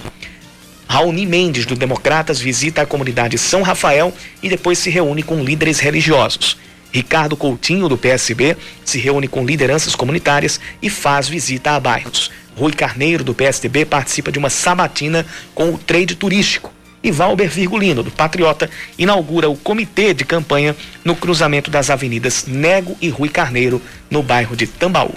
[0.87, 5.79] Raoni Mendes, do Democratas, visita a comunidade São Rafael e depois se reúne com líderes
[5.79, 6.57] religiosos.
[6.91, 12.31] Ricardo Coutinho, do PSB, se reúne com lideranças comunitárias e faz visita a bairros.
[12.55, 15.23] Rui Carneiro, do PSDB, participa de uma sabatina
[15.53, 16.73] com o trade turístico
[17.03, 22.95] e Valber Virgulino, do Patriota, inaugura o comitê de campanha no cruzamento das avenidas Nego
[23.01, 25.13] e Rui Carneiro, no bairro de Tambaú.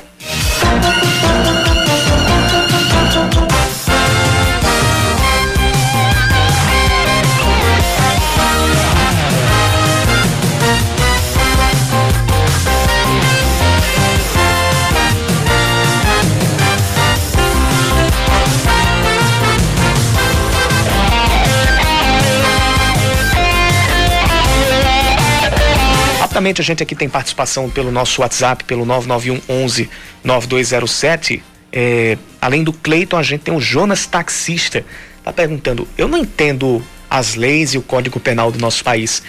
[26.36, 29.88] Rapidamente, a gente aqui tem participação pelo nosso WhatsApp, pelo 991 11
[30.22, 31.42] 9207.
[31.72, 34.84] É, além do Cleiton, a gente tem o Jonas Taxista.
[35.24, 39.22] Tá perguntando, eu não entendo as leis e o Código Penal do nosso país.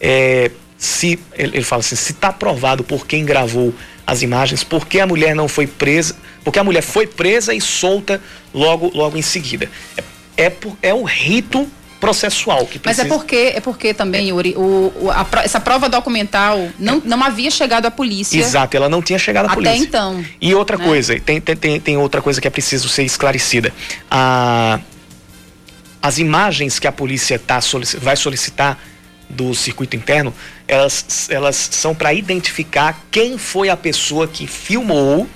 [0.00, 3.74] É, se ele, fala assim, se está provado por quem gravou
[4.06, 7.60] as imagens, por que a mulher não foi presa, porque a mulher foi presa e
[7.60, 8.22] solta
[8.54, 9.70] logo logo em seguida.
[10.34, 11.68] É, é, é o rito
[12.04, 13.04] processual que precisa...
[13.04, 17.24] Mas é porque é porque também, Yuri, o, o a, essa prova documental não, não
[17.24, 18.38] havia chegado à polícia.
[18.38, 19.76] Exato, ela não tinha chegado à até polícia.
[19.76, 20.24] Até então.
[20.40, 20.84] E outra né?
[20.84, 23.72] coisa, tem, tem, tem outra coisa que é preciso ser esclarecida.
[24.10, 24.78] A,
[26.02, 28.78] as imagens que a polícia tá solic, vai solicitar
[29.30, 30.34] do circuito interno,
[30.68, 35.26] elas, elas são para identificar quem foi a pessoa que filmou,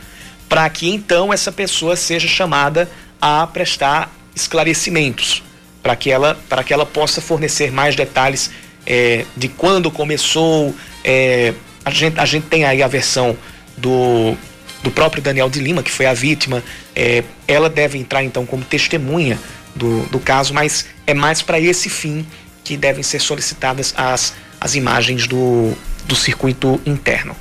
[0.47, 5.43] para que então essa pessoa seja chamada a prestar esclarecimentos
[5.89, 8.51] para que ela que ela possa fornecer mais detalhes
[8.87, 10.75] é, de quando começou.
[11.03, 13.35] É, a, gente, a gente tem aí a versão
[13.75, 14.37] do,
[14.83, 16.63] do próprio Daniel de Lima, que foi a vítima.
[16.95, 19.39] É, ela deve entrar então como testemunha
[19.75, 22.27] do, do caso, mas é mais para esse fim
[22.63, 25.73] que devem ser solicitadas as, as imagens do,
[26.05, 27.35] do circuito interno.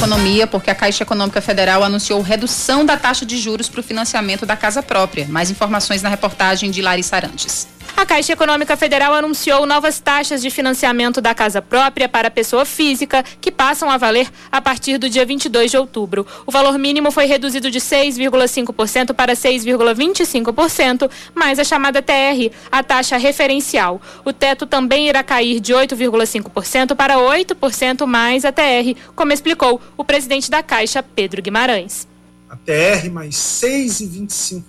[0.00, 4.46] Economia, porque a Caixa Econômica Federal anunciou redução da taxa de juros para o financiamento
[4.46, 5.26] da casa própria.
[5.28, 7.68] Mais informações na reportagem de Larissa Arantes.
[8.00, 13.22] A Caixa Econômica Federal anunciou novas taxas de financiamento da casa própria para pessoa física,
[13.42, 16.26] que passam a valer a partir do dia 22 de outubro.
[16.46, 23.18] O valor mínimo foi reduzido de 6,5% para 6,25%, mais a chamada TR, a taxa
[23.18, 24.00] referencial.
[24.24, 30.06] O teto também irá cair de 8,5% para 8% mais a TR, como explicou o
[30.06, 32.08] presidente da Caixa, Pedro Guimarães.
[32.48, 34.62] A TR mais 6,25%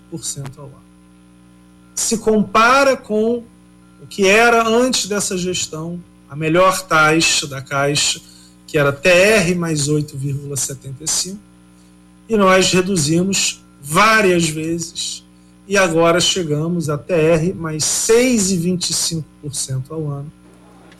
[0.58, 0.91] ao ano
[1.96, 3.44] se compara com
[4.02, 8.22] o que era antes dessa gestão, a melhor taxa da Caixa,
[8.66, 11.38] que era TR mais 8,75,
[12.30, 15.24] e nós reduzimos várias vezes
[15.68, 20.32] e agora chegamos a TR mais 6,25% ao ano,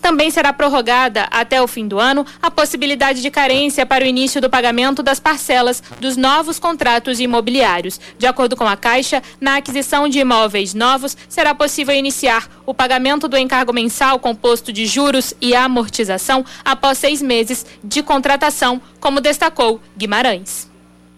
[0.02, 4.42] Também será prorrogada até o fim do ano a possibilidade de carência para o início
[4.42, 8.00] do pagamento das parcelas dos novos contratos imobiliários.
[8.18, 13.28] De acordo com a Caixa, na aquisição de imóveis novos, será possível iniciar o pagamento
[13.28, 19.80] do encargo mensal composto de juros e amortização após seis meses de contratação, como destacou
[19.96, 20.70] Guimarães.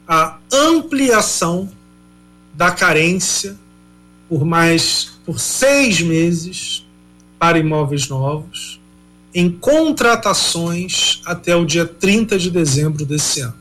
[0.07, 1.71] A ampliação
[2.53, 3.57] da carência
[4.27, 6.85] por mais por seis meses
[7.43, 8.79] para imóveis novos
[9.35, 13.53] em contratações até o dia 30 de dezembro desse ano.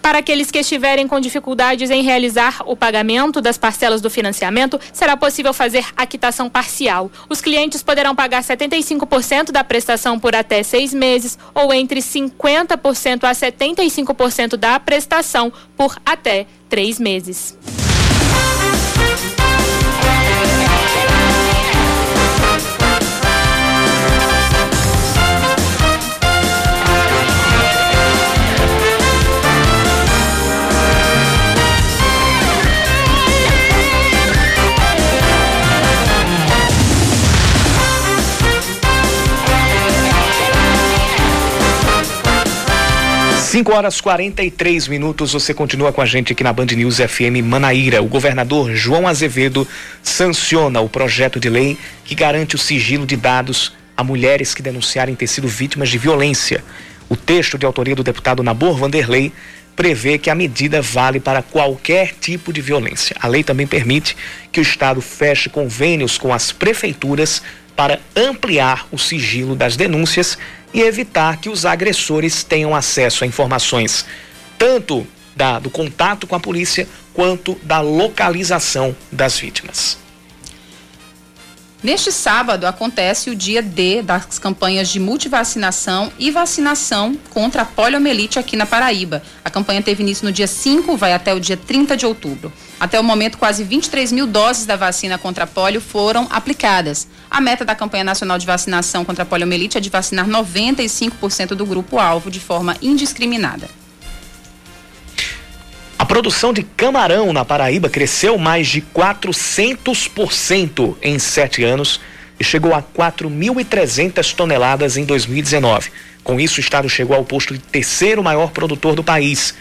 [0.00, 5.16] Para aqueles que estiverem com dificuldades em realizar o pagamento das parcelas do financiamento, será
[5.16, 7.10] possível fazer a quitação parcial.
[7.28, 13.32] Os clientes poderão pagar 75% da prestação por até seis meses ou entre 50% a
[13.32, 17.58] 75% da prestação por até três meses.
[43.54, 48.02] 5 horas 43 minutos, você continua com a gente aqui na Band News FM Manaíra.
[48.02, 49.64] O governador João Azevedo
[50.02, 55.14] sanciona o projeto de lei que garante o sigilo de dados a mulheres que denunciarem
[55.14, 56.64] ter sido vítimas de violência.
[57.08, 59.32] O texto de autoria do deputado Nabor Vanderlei
[59.76, 63.14] prevê que a medida vale para qualquer tipo de violência.
[63.20, 64.16] A lei também permite
[64.50, 67.40] que o Estado feche convênios com as prefeituras
[67.76, 70.36] para ampliar o sigilo das denúncias
[70.74, 74.04] e evitar que os agressores tenham acesso a informações
[74.58, 80.03] tanto da, do contato com a polícia quanto da localização das vítimas.
[81.84, 88.38] Neste sábado acontece o dia D das campanhas de multivacinação e vacinação contra a poliomielite
[88.38, 89.22] aqui na Paraíba.
[89.44, 92.50] A campanha teve início no dia 5, vai até o dia 30 de outubro.
[92.80, 97.06] Até o momento, quase 23 mil doses da vacina contra a polio foram aplicadas.
[97.30, 101.66] A meta da campanha nacional de vacinação contra a poliomielite é de vacinar 95% do
[101.66, 103.68] grupo-alvo de forma indiscriminada.
[106.04, 111.98] A produção de camarão na Paraíba cresceu mais de 400% em sete anos
[112.38, 115.90] e chegou a 4.300 toneladas em 2019.
[116.22, 119.54] Com isso, o estado chegou ao posto de terceiro maior produtor do país,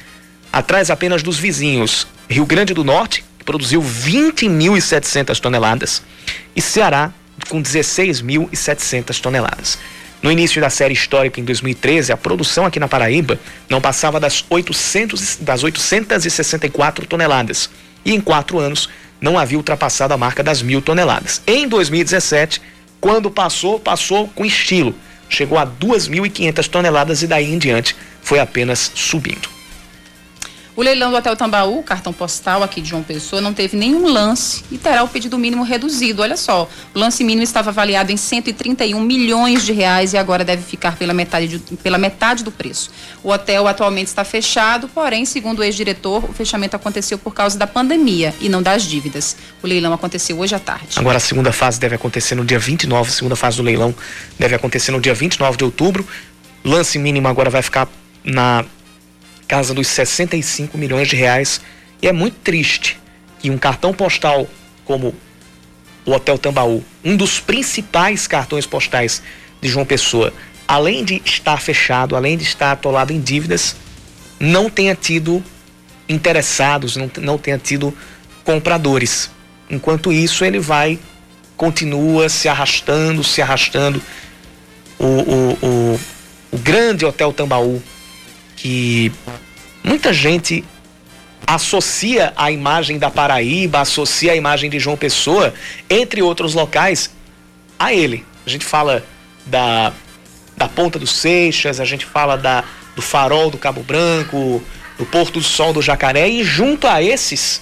[0.52, 6.04] atrás apenas dos vizinhos Rio Grande do Norte, que produziu 20.700 toneladas,
[6.54, 7.14] e Ceará,
[7.48, 9.80] com 16.700 toneladas.
[10.24, 13.38] No início da série histórica, em 2013, a produção aqui na Paraíba
[13.70, 17.70] não passava das, 800, das 864 toneladas.
[18.06, 21.42] E em quatro anos não havia ultrapassado a marca das mil toneladas.
[21.46, 22.62] Em 2017,
[23.02, 24.96] quando passou, passou com estilo.
[25.28, 29.53] Chegou a 2.500 toneladas e daí em diante foi apenas subindo.
[30.76, 34.64] O leilão do Hotel Tambaú, cartão postal aqui de João Pessoa, não teve nenhum lance
[34.72, 36.24] e terá o pedido mínimo reduzido.
[36.24, 40.64] Olha só, o lance mínimo estava avaliado em 131 milhões de reais e agora deve
[40.64, 42.90] ficar pela metade, de, pela metade do preço.
[43.24, 47.68] O hotel atualmente está fechado, porém, segundo o ex-diretor, o fechamento aconteceu por causa da
[47.68, 49.38] pandemia e não das dívidas.
[49.62, 50.98] O leilão aconteceu hoje à tarde.
[50.98, 53.94] Agora a segunda fase deve acontecer no dia 29, a segunda fase do leilão
[54.40, 56.08] deve acontecer no dia 29 de outubro.
[56.66, 57.88] Lance mínimo agora vai ficar
[58.24, 58.66] na
[59.48, 61.62] casa dos 65 milhões de reais.
[62.02, 63.00] E é muito triste
[63.40, 64.48] que um cartão postal
[64.86, 65.16] como
[66.06, 69.22] o Hotel Tambaú, um dos principais cartões postais
[69.62, 70.34] de João Pessoa,
[70.68, 73.76] além de estar fechado, além de estar atolado em dívidas,
[74.40, 75.44] não tenha tido
[76.08, 77.96] interessados, não, não tenha tido
[78.44, 79.30] compradores.
[79.70, 81.00] Enquanto isso, ele vai,
[81.56, 84.02] continua se arrastando, se arrastando.
[85.00, 86.00] O, o, o,
[86.52, 87.82] o grande Hotel Tambaú,
[88.56, 89.12] que
[89.84, 90.64] muita gente
[91.46, 95.54] associa a imagem da Paraíba, associa a imagem de João Pessoa,
[95.90, 97.12] entre outros locais,
[97.78, 98.26] a ele.
[98.46, 99.04] A gente fala
[99.46, 99.92] da,
[100.56, 102.64] da Ponta dos Seixas, a gente fala da,
[102.96, 104.64] do Farol do Cabo Branco,
[104.98, 107.62] do Porto do Sol do Jacaré, e junto a esses,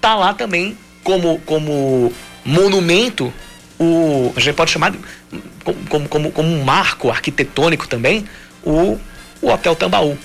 [0.00, 2.12] tá lá também como, como
[2.44, 3.32] monumento,
[3.78, 4.98] o, a gente pode chamar de,
[5.88, 8.26] como, como, como um marco arquitetônico também,
[8.62, 8.98] o
[9.42, 10.18] o Hotel Tambaú,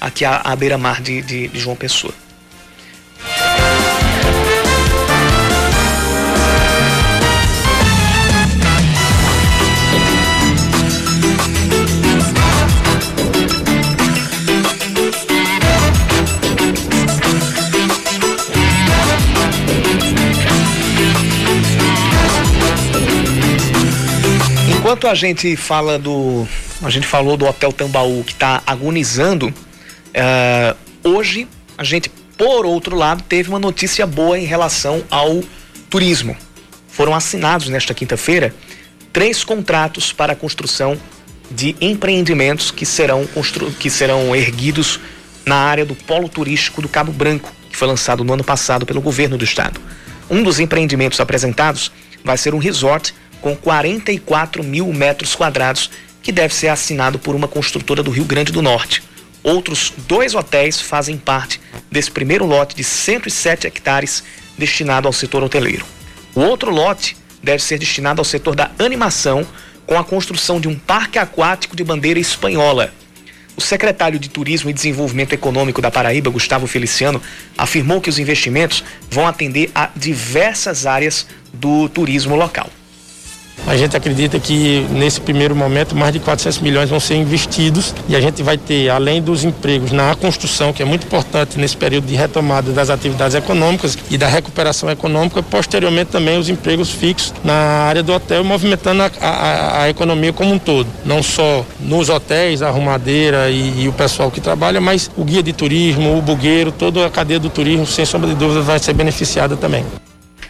[0.00, 2.14] aqui à, à beira-mar de, de, de João Pessoa.
[24.78, 26.48] Enquanto a gente fala do
[26.82, 32.08] a gente falou do Hotel Tambaú que está agonizando, uh, hoje a gente,
[32.38, 35.42] por outro lado, teve uma notícia boa em relação ao
[35.90, 36.34] turismo.
[36.88, 38.54] Foram assinados nesta quinta-feira
[39.12, 40.98] três contratos para a construção
[41.50, 43.70] de empreendimentos que serão, constru...
[43.72, 45.00] que serão erguidos
[45.44, 49.00] na área do Polo Turístico do Cabo Branco, que foi lançado no ano passado pelo
[49.02, 49.80] governo do estado.
[50.30, 51.92] Um dos empreendimentos apresentados
[52.24, 55.90] vai ser um resort com 44 mil metros quadrados,
[56.22, 59.02] que deve ser assinado por uma construtora do Rio Grande do Norte.
[59.42, 61.60] Outros dois hotéis fazem parte
[61.90, 64.22] desse primeiro lote de 107 hectares
[64.58, 65.84] destinado ao setor hoteleiro.
[66.34, 69.46] O outro lote deve ser destinado ao setor da animação,
[69.86, 72.92] com a construção de um parque aquático de bandeira espanhola.
[73.56, 77.20] O secretário de Turismo e Desenvolvimento Econômico da Paraíba, Gustavo Feliciano,
[77.58, 82.70] afirmou que os investimentos vão atender a diversas áreas do turismo local.
[83.66, 88.16] A gente acredita que nesse primeiro momento mais de 400 milhões vão ser investidos e
[88.16, 92.06] a gente vai ter, além dos empregos na construção, que é muito importante nesse período
[92.06, 97.54] de retomada das atividades econômicas e da recuperação econômica, posteriormente também os empregos fixos na
[97.54, 100.88] área do hotel, movimentando a, a, a economia como um todo.
[101.04, 105.42] Não só nos hotéis, a arrumadeira e, e o pessoal que trabalha, mas o guia
[105.42, 108.94] de turismo, o bugueiro, toda a cadeia do turismo, sem sombra de dúvida, vai ser
[108.94, 109.84] beneficiada também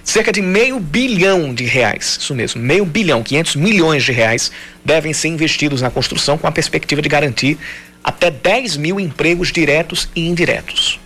[0.05, 4.51] cerca de meio bilhão de reais, isso mesmo, meio bilhão, 500 milhões de reais
[4.85, 7.59] devem ser investidos na construção com a perspectiva de garantir
[8.03, 10.99] até 10 mil empregos diretos e indiretos.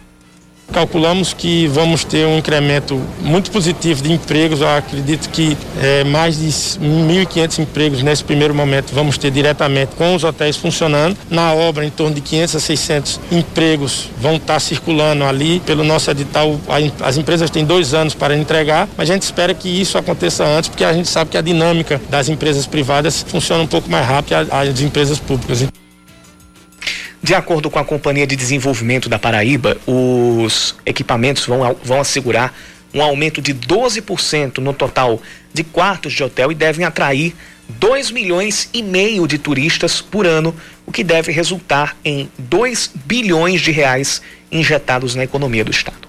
[0.74, 4.60] Calculamos que vamos ter um incremento muito positivo de empregos.
[4.60, 10.16] Eu acredito que é, mais de 1.500 empregos nesse primeiro momento vamos ter diretamente com
[10.16, 11.16] os hotéis funcionando.
[11.30, 15.60] Na obra, em torno de 500 a 600 empregos vão estar circulando ali.
[15.60, 16.58] Pelo nosso edital,
[17.00, 20.68] as empresas têm dois anos para entregar, mas a gente espera que isso aconteça antes,
[20.68, 24.24] porque a gente sabe que a dinâmica das empresas privadas funciona um pouco mais rápido
[24.26, 25.64] que as empresas públicas.
[27.24, 32.54] De acordo com a Companhia de Desenvolvimento da Paraíba, os equipamentos vão, vão assegurar
[32.92, 35.18] um aumento de 12% no total
[35.50, 37.34] de quartos de hotel e devem atrair
[37.66, 40.54] 2 milhões e meio de turistas por ano,
[40.84, 44.20] o que deve resultar em 2 bilhões de reais
[44.52, 46.06] injetados na economia do estado.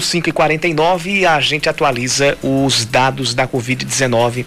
[0.00, 4.46] São 5h49 e a gente atualiza os dados da Covid-19.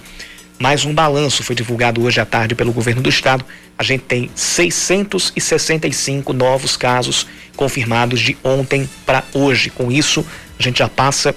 [0.57, 3.45] Mais um balanço foi divulgado hoje à tarde pelo governo do estado.
[3.77, 9.69] A gente tem 665 novos casos confirmados de ontem para hoje.
[9.69, 10.25] Com isso,
[10.59, 11.35] a gente já passa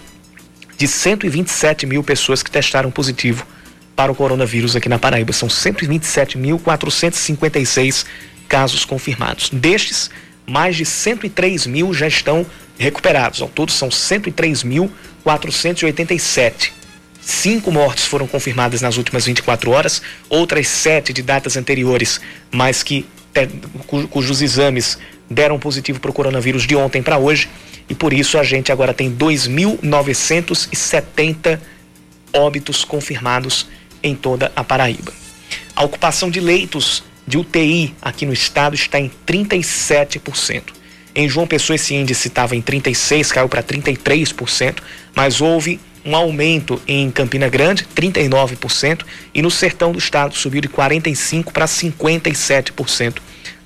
[0.79, 3.47] de 127 mil pessoas que testaram positivo
[3.95, 5.35] para o coronavírus aqui na Paraíba.
[5.35, 8.07] São 127.456
[8.49, 9.51] casos confirmados.
[9.51, 10.11] Destes,
[10.47, 12.47] mais de 103 mil já estão
[12.79, 13.43] recuperados.
[13.43, 16.71] Ao todo são 103.487.
[17.21, 22.21] Cinco mortes foram confirmadas nas últimas 24 horas, outras sete de datas anteriores,
[22.53, 23.05] mas que
[24.11, 24.97] cujos exames
[25.29, 27.49] deram positivo para o coronavírus de ontem para hoje,
[27.89, 31.59] e por isso a gente agora tem 2.970
[32.33, 33.67] óbitos confirmados
[34.03, 35.13] em toda a Paraíba.
[35.75, 40.63] A ocupação de leitos de UTI aqui no estado está em 37%.
[41.17, 44.77] Em João Pessoa esse índice estava em 36, caiu para 33%,
[45.15, 49.01] mas houve um aumento em Campina Grande, 39%,
[49.35, 53.17] e no sertão do estado subiu de 45 para 57%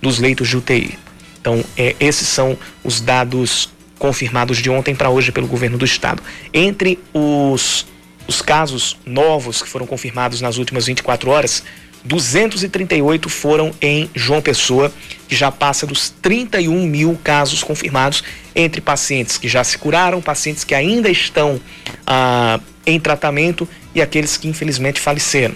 [0.00, 0.96] dos leitos de UTI.
[1.40, 6.22] Então, é, esses são os dados confirmados de ontem para hoje pelo governo do estado.
[6.54, 7.84] Entre os,
[8.28, 11.64] os casos novos que foram confirmados nas últimas 24 horas,
[12.04, 14.92] 238 foram em João Pessoa,
[15.28, 18.24] que já passa dos 31 mil casos confirmados
[18.54, 21.60] entre pacientes que já se curaram, pacientes que ainda estão
[22.06, 25.54] ah, em tratamento e aqueles que infelizmente faleceram.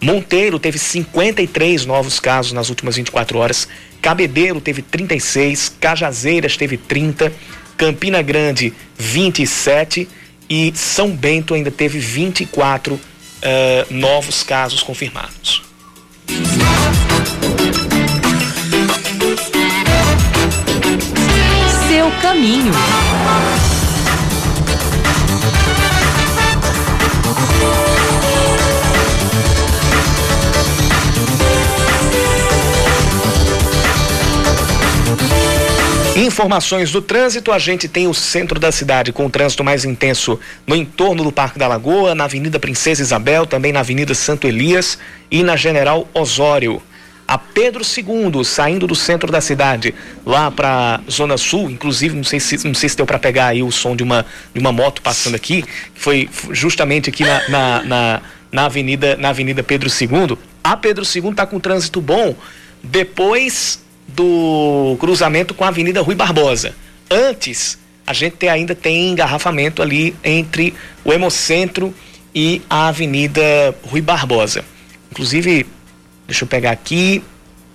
[0.00, 3.68] Monteiro teve 53 novos casos nas últimas 24 horas,
[4.00, 7.32] Cabedelo teve 36, Cajazeiras teve 30,
[7.76, 10.08] Campina Grande 27
[10.50, 13.00] e São Bento ainda teve 24 uh,
[13.42, 15.71] ah, novos casos confirmados.
[21.88, 22.72] Seu caminho.
[36.22, 40.38] Informações do trânsito, a gente tem o centro da cidade com o trânsito mais intenso
[40.64, 44.96] no entorno do Parque da Lagoa, na Avenida Princesa Isabel, também na Avenida Santo Elias
[45.28, 46.80] e na General Osório.
[47.26, 49.92] A Pedro II, saindo do centro da cidade,
[50.24, 53.60] lá para Zona Sul, inclusive, não sei se, não sei se deu para pegar aí
[53.64, 58.22] o som de uma, de uma moto passando aqui, foi justamente aqui na, na, na,
[58.52, 60.38] na Avenida, na Avenida Pedro II.
[60.62, 62.36] A Pedro II está com trânsito bom
[62.80, 63.81] depois
[64.14, 66.74] do cruzamento com a Avenida Rui Barbosa.
[67.10, 71.94] Antes, a gente ainda tem engarrafamento ali entre o Hemocentro
[72.34, 73.42] e a Avenida
[73.84, 74.64] Rui Barbosa.
[75.10, 75.66] Inclusive,
[76.26, 77.22] deixa eu pegar aqui.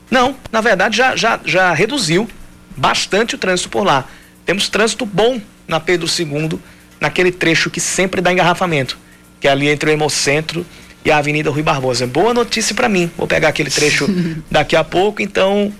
[0.09, 2.27] Não, na verdade já, já, já reduziu
[2.75, 4.05] bastante o trânsito por lá.
[4.45, 6.59] Temos trânsito bom na Pedro II,
[6.99, 8.97] naquele trecho que sempre dá engarrafamento,
[9.39, 10.65] que é ali entre o Hemocentro
[11.03, 12.07] e a Avenida Rui Barbosa.
[12.07, 13.11] Boa notícia para mim.
[13.17, 14.07] Vou pegar aquele trecho
[14.49, 15.73] daqui a pouco, então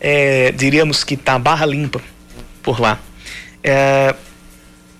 [0.00, 2.00] é, diríamos que está barra limpa
[2.62, 2.98] por lá.
[3.62, 4.14] É,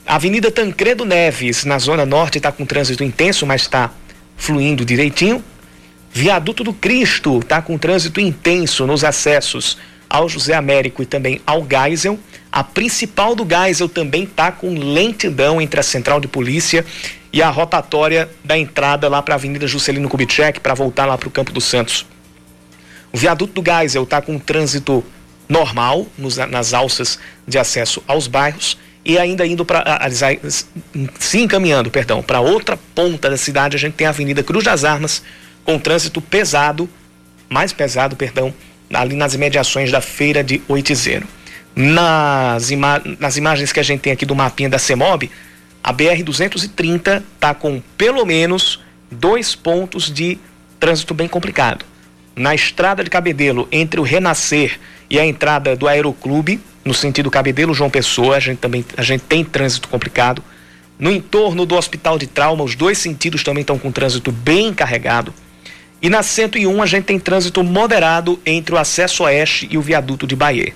[0.06, 3.90] Avenida Tancredo Neves, na Zona Norte, está com trânsito intenso, mas está
[4.36, 5.42] fluindo direitinho.
[6.12, 9.78] Viaduto do Cristo está com trânsito intenso nos acessos
[10.08, 12.18] ao José Américo e também ao Geisel.
[12.52, 16.84] A principal do Geisel também está com lentidão entre a central de polícia
[17.32, 21.26] e a rotatória da entrada lá para a Avenida Juscelino Kubitschek para voltar lá para
[21.26, 22.06] o Campo dos Santos.
[23.14, 25.04] O viaduto do Geisel está com trânsito
[25.48, 30.00] normal nos, nas alças de acesso aos bairros e ainda indo para
[31.20, 34.82] se encaminhando, perdão, para outra ponta da cidade, a gente tem a Avenida Cruz das
[34.82, 35.22] Armas
[35.62, 36.88] com trânsito pesado,
[37.48, 38.52] mais pesado, perdão,
[38.92, 41.28] ali nas imediações da feira de Oitizeiro.
[41.76, 45.30] Nas, ima nas imagens que a gente tem aqui do mapinha da CEMOB,
[45.84, 50.36] a BR 230 está com pelo menos dois pontos de
[50.80, 51.93] trânsito bem complicado
[52.36, 54.78] na estrada de Cabedelo, entre o Renascer
[55.08, 59.22] e a entrada do Aeroclube, no sentido Cabedelo João Pessoa, a gente também a gente
[59.22, 60.42] tem trânsito complicado.
[60.98, 65.32] No entorno do Hospital de Trauma, os dois sentidos também estão com trânsito bem carregado.
[66.00, 70.26] E na 101 a gente tem trânsito moderado entre o acesso oeste e o viaduto
[70.26, 70.74] de Bahia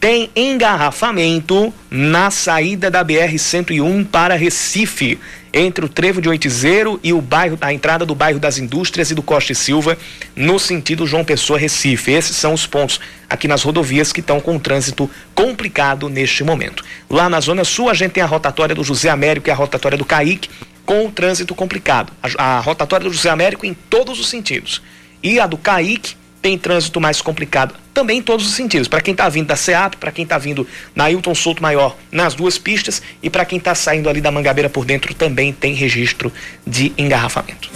[0.00, 5.20] tem engarrafamento na saída da BR-101 para Recife,
[5.52, 9.14] entre o trevo de Oitizeiro e o bairro, a entrada do bairro das Indústrias e
[9.14, 9.98] do Costa e Silva,
[10.34, 12.12] no sentido João Pessoa Recife.
[12.12, 12.98] Esses são os pontos
[13.28, 16.82] aqui nas rodovias que estão com trânsito complicado neste momento.
[17.10, 19.98] Lá na Zona Sul, a gente tem a rotatória do José Américo e a rotatória
[19.98, 20.48] do Caique,
[20.86, 22.10] com o trânsito complicado.
[22.38, 24.80] A, a rotatória do José Américo em todos os sentidos.
[25.22, 28.88] E a do Caique tem trânsito mais complicado, também em todos os sentidos.
[28.88, 32.34] Para quem está vindo da SEAP, para quem está vindo na Hilton Souto Maior, nas
[32.34, 36.32] duas pistas, e para quem está saindo ali da Mangabeira por dentro, também tem registro
[36.66, 37.70] de engarrafamento.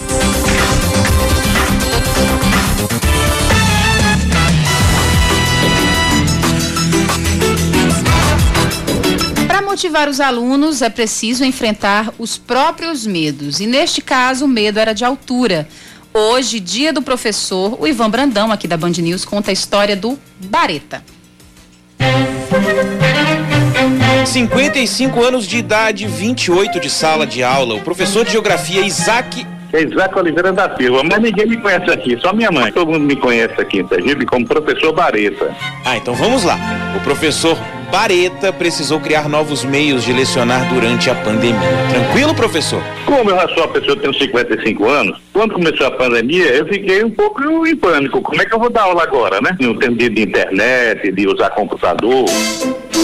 [9.46, 13.60] Para motivar os alunos, é preciso enfrentar os próprios medos.
[13.60, 15.68] E neste caso, o medo era de altura.
[16.16, 20.16] Hoje, dia do professor, o Ivan Brandão, aqui da Band News, conta a história do
[20.38, 21.02] Bareta.
[24.24, 27.74] 55 anos de idade, 28 de sala de aula.
[27.74, 29.44] O professor de geografia Isaac
[29.80, 32.72] Isaac Oliveira da Silva, mas ninguém me conhece aqui, só minha mãe.
[32.72, 35.54] Todo mundo me conhece aqui em Sergipe como professor Bareta.
[35.84, 36.56] Ah, então vamos lá.
[36.96, 37.58] O professor
[37.90, 41.60] Bareta precisou criar novos meios de lecionar durante a pandemia.
[41.90, 42.82] Tranquilo, professor?
[43.04, 46.66] Como eu já sou uma pessoa que tenho 55 anos, quando começou a pandemia, eu
[46.66, 48.20] fiquei um pouco em pânico.
[48.22, 49.56] Como é que eu vou dar aula agora, né?
[49.60, 52.24] No tempo de internet, de usar computador.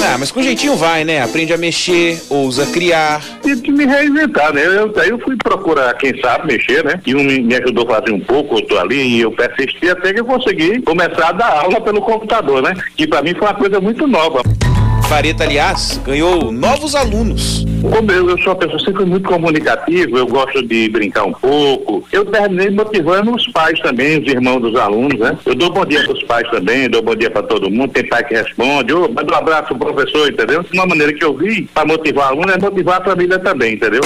[0.03, 1.23] Ah, mas com jeitinho vai, né?
[1.23, 3.23] Aprende a mexer, ousa criar.
[3.45, 4.63] E de me reinventar, né?
[4.65, 7.01] Eu, aí eu fui procurar quem sabe mexer, né?
[7.07, 10.21] E um me ajudou a fazer um pouco, outro ali, e eu persisti até que
[10.21, 12.75] eu consegui começar a dar aula pelo computador, né?
[12.97, 14.43] Que para mim foi uma coisa muito nova.
[15.09, 17.67] Vareta, aliás, ganhou novos alunos.
[17.83, 22.07] Como eu, eu sou uma pessoa sempre muito comunicativa, eu gosto de brincar um pouco.
[22.13, 25.37] Eu terminei motivando os pais também, os irmãos dos alunos, né?
[25.47, 27.93] Eu dou bom dia para os pais também, dou bom dia para todo mundo.
[27.93, 30.65] Tem pai que responde, oh, manda um abraço pro professor, entendeu?
[30.73, 34.03] Uma maneira que eu vi para motivar o aluno é motivar a família também, entendeu?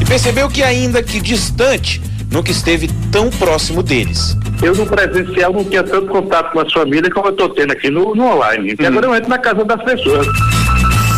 [0.00, 4.36] E percebeu que ainda que distante, nunca esteve tão próximo deles.
[4.62, 7.90] Eu no presencial não tinha tanto contato com a família como eu estou tendo aqui
[7.90, 8.74] no, no online.
[8.78, 8.86] E hum.
[8.86, 10.26] agora eu entro na casa das pessoas.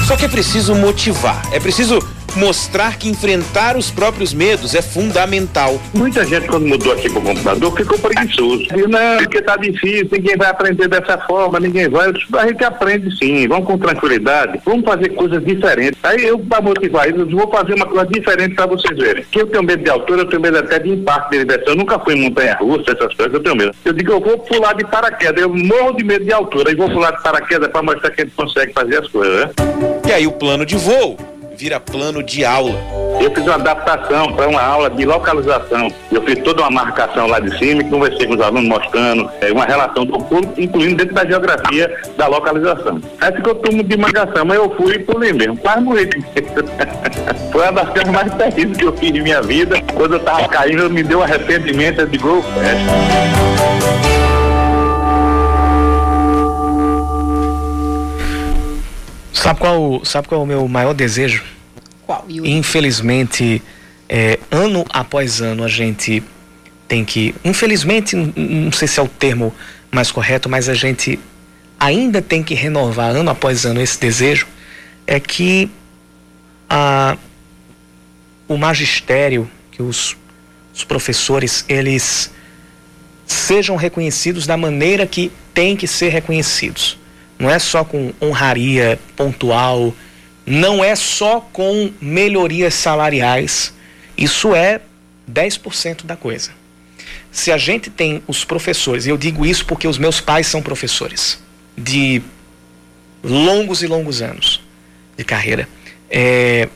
[0.06, 1.98] Só que é preciso motivar, é preciso
[2.36, 5.80] mostrar que enfrentar os próprios medos é fundamental.
[5.94, 8.64] Muita gente, quando mudou aqui pro computador, ficou preguiçoso.
[8.74, 12.12] E não, porque tá difícil, ninguém vai aprender dessa forma, ninguém vai.
[12.38, 15.98] A gente aprende sim, vamos com tranquilidade, vamos fazer coisas diferentes.
[16.02, 19.24] Aí eu, para motivar eles, vou fazer uma coisa diferente para vocês verem.
[19.30, 21.72] Que eu tenho medo de altura, eu tenho medo até de impacto de diversão.
[21.72, 23.74] Eu nunca fui em montanha russa, essas coisas, eu tenho medo.
[23.84, 26.90] Eu digo, eu vou pular de paraquedas, eu morro de medo de altura, e vou
[26.90, 29.50] pular de paraquedas para mostrar que a gente consegue fazer as coisas, né?
[30.06, 31.16] E aí o plano de voo
[31.56, 32.78] vira plano de aula.
[33.20, 35.88] Eu fiz uma adaptação para uma aula de localização.
[36.12, 39.50] Eu fiz toda uma marcação lá de cima e conversei com os alunos mostrando é,
[39.50, 43.00] uma relação do público, incluindo dentro da geografia da localização.
[43.20, 45.56] Aí ficou tudo de mangação, mas eu fui e pulei mesmo.
[45.56, 46.08] Quase morri.
[47.50, 49.80] Foi uma das coisas mais terríveis que eu fiz em minha vida.
[49.94, 52.02] Quando eu estava caindo, me deu arrependimento.
[52.02, 54.15] Eu digo, é.
[59.36, 61.44] Sabe qual, sabe qual é o meu maior desejo?
[62.06, 62.24] Qual?
[62.28, 63.62] Infelizmente,
[64.08, 66.22] é, ano após ano, a gente
[66.88, 67.34] tem que.
[67.44, 69.54] Infelizmente, não sei se é o termo
[69.92, 71.20] mais correto, mas a gente
[71.78, 74.46] ainda tem que renovar ano após ano esse desejo.
[75.06, 75.70] É que
[76.68, 77.18] a,
[78.48, 80.16] o magistério, que os,
[80.74, 82.32] os professores, eles
[83.26, 86.96] sejam reconhecidos da maneira que tem que ser reconhecidos
[87.38, 89.94] não é só com honraria pontual,
[90.44, 93.74] não é só com melhorias salariais.
[94.16, 94.80] Isso é
[95.30, 96.50] 10% da coisa.
[97.30, 100.62] Se a gente tem os professores, e eu digo isso porque os meus pais são
[100.62, 101.42] professores
[101.76, 102.22] de
[103.22, 104.62] longos e longos anos
[105.16, 105.68] de carreira,
[106.08, 106.68] é,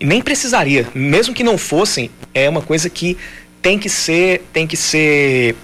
[0.00, 3.16] nem precisaria, mesmo que não fossem, é uma coisa que
[3.62, 5.56] tem que ser, tem que ser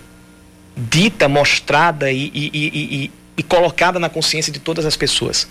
[0.76, 3.11] dita, mostrada e, e, e, e
[3.42, 5.48] colocada na consciência de todas as pessoas.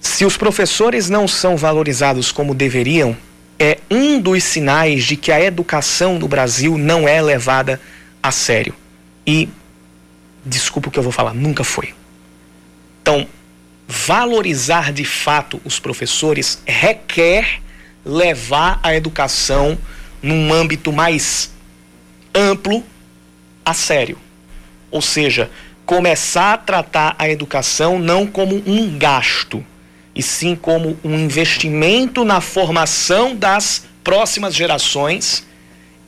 [0.00, 3.16] Se os professores não são valorizados como deveriam,
[3.58, 7.80] é um dos sinais de que a educação no Brasil não é levada
[8.22, 8.74] a sério.
[9.26, 9.48] E,
[10.44, 11.94] desculpa o que eu vou falar, nunca foi.
[13.02, 13.26] Então,
[13.88, 17.60] valorizar de fato os professores requer
[18.04, 19.78] levar a educação
[20.22, 21.50] num âmbito mais
[22.34, 22.84] amplo
[23.64, 24.18] a sério.
[24.90, 25.50] Ou seja,
[25.86, 29.64] começar a tratar a educação não como um gasto,
[30.14, 35.46] e sim como um investimento na formação das próximas gerações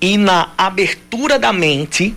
[0.01, 2.15] e na abertura da mente,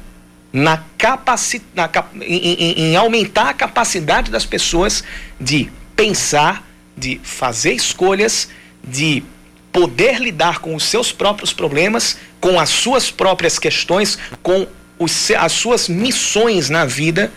[0.52, 1.90] na capaci na,
[2.22, 5.04] em, em, em aumentar a capacidade das pessoas
[5.40, 8.50] de pensar, de fazer escolhas,
[8.84, 9.24] de
[9.72, 15.52] poder lidar com os seus próprios problemas, com as suas próprias questões, com os, as
[15.52, 17.32] suas missões na vida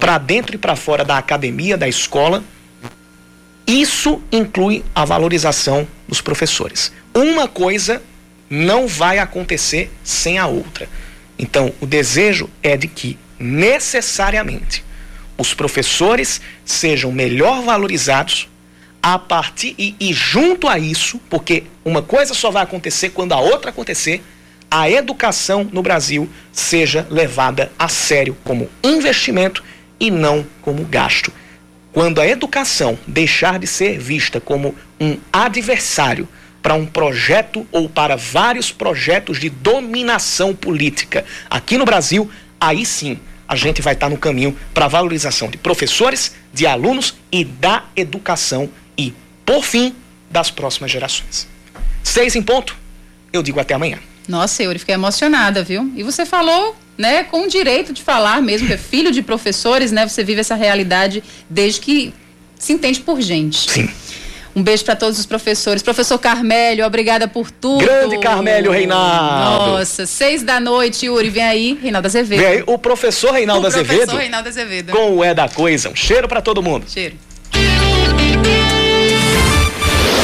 [0.00, 2.42] para dentro e para fora da academia, da escola.
[3.66, 6.90] Isso inclui a valorização dos professores.
[7.14, 8.02] Uma coisa
[8.48, 10.88] não vai acontecer sem a outra.
[11.38, 14.84] Então, o desejo é de que, necessariamente,
[15.38, 18.48] os professores sejam melhor valorizados
[19.02, 23.40] a partir e, e, junto a isso, porque uma coisa só vai acontecer quando a
[23.40, 24.22] outra acontecer,
[24.70, 29.64] a educação no Brasil seja levada a sério como investimento
[30.00, 31.32] e não como gasto.
[31.92, 36.26] Quando a educação deixar de ser vista como um adversário
[36.62, 42.30] para um projeto ou para vários projetos de dominação política aqui no Brasil,
[42.60, 47.16] aí sim a gente vai estar no caminho para a valorização de professores, de alunos
[47.32, 49.12] e da educação e,
[49.44, 49.94] por fim,
[50.30, 51.48] das próximas gerações.
[52.04, 52.76] Seis em ponto,
[53.32, 53.98] eu digo até amanhã.
[54.30, 55.90] Nossa, eu fiquei emocionada, viu?
[55.96, 59.90] E você falou né, com o direito de falar mesmo, que é filho de professores,
[59.90, 60.06] né?
[60.06, 62.14] Você vive essa realidade desde que
[62.56, 63.68] se entende por gente.
[63.68, 63.90] Sim.
[64.54, 65.82] Um beijo para todos os professores.
[65.82, 67.84] Professor Carmélio, obrigada por tudo.
[67.84, 69.72] Grande Carmélio Reinaldo.
[69.72, 72.38] Nossa, seis da noite, Yuri, vem aí, Reinaldo Azevedo.
[72.38, 73.98] Vem aí o professor Reinaldo o Azevedo.
[73.98, 74.92] Professor Reinaldo Azevedo.
[74.92, 75.88] Com o É da Coisa.
[75.88, 76.84] Um cheiro para todo mundo.
[76.88, 77.16] Cheiro.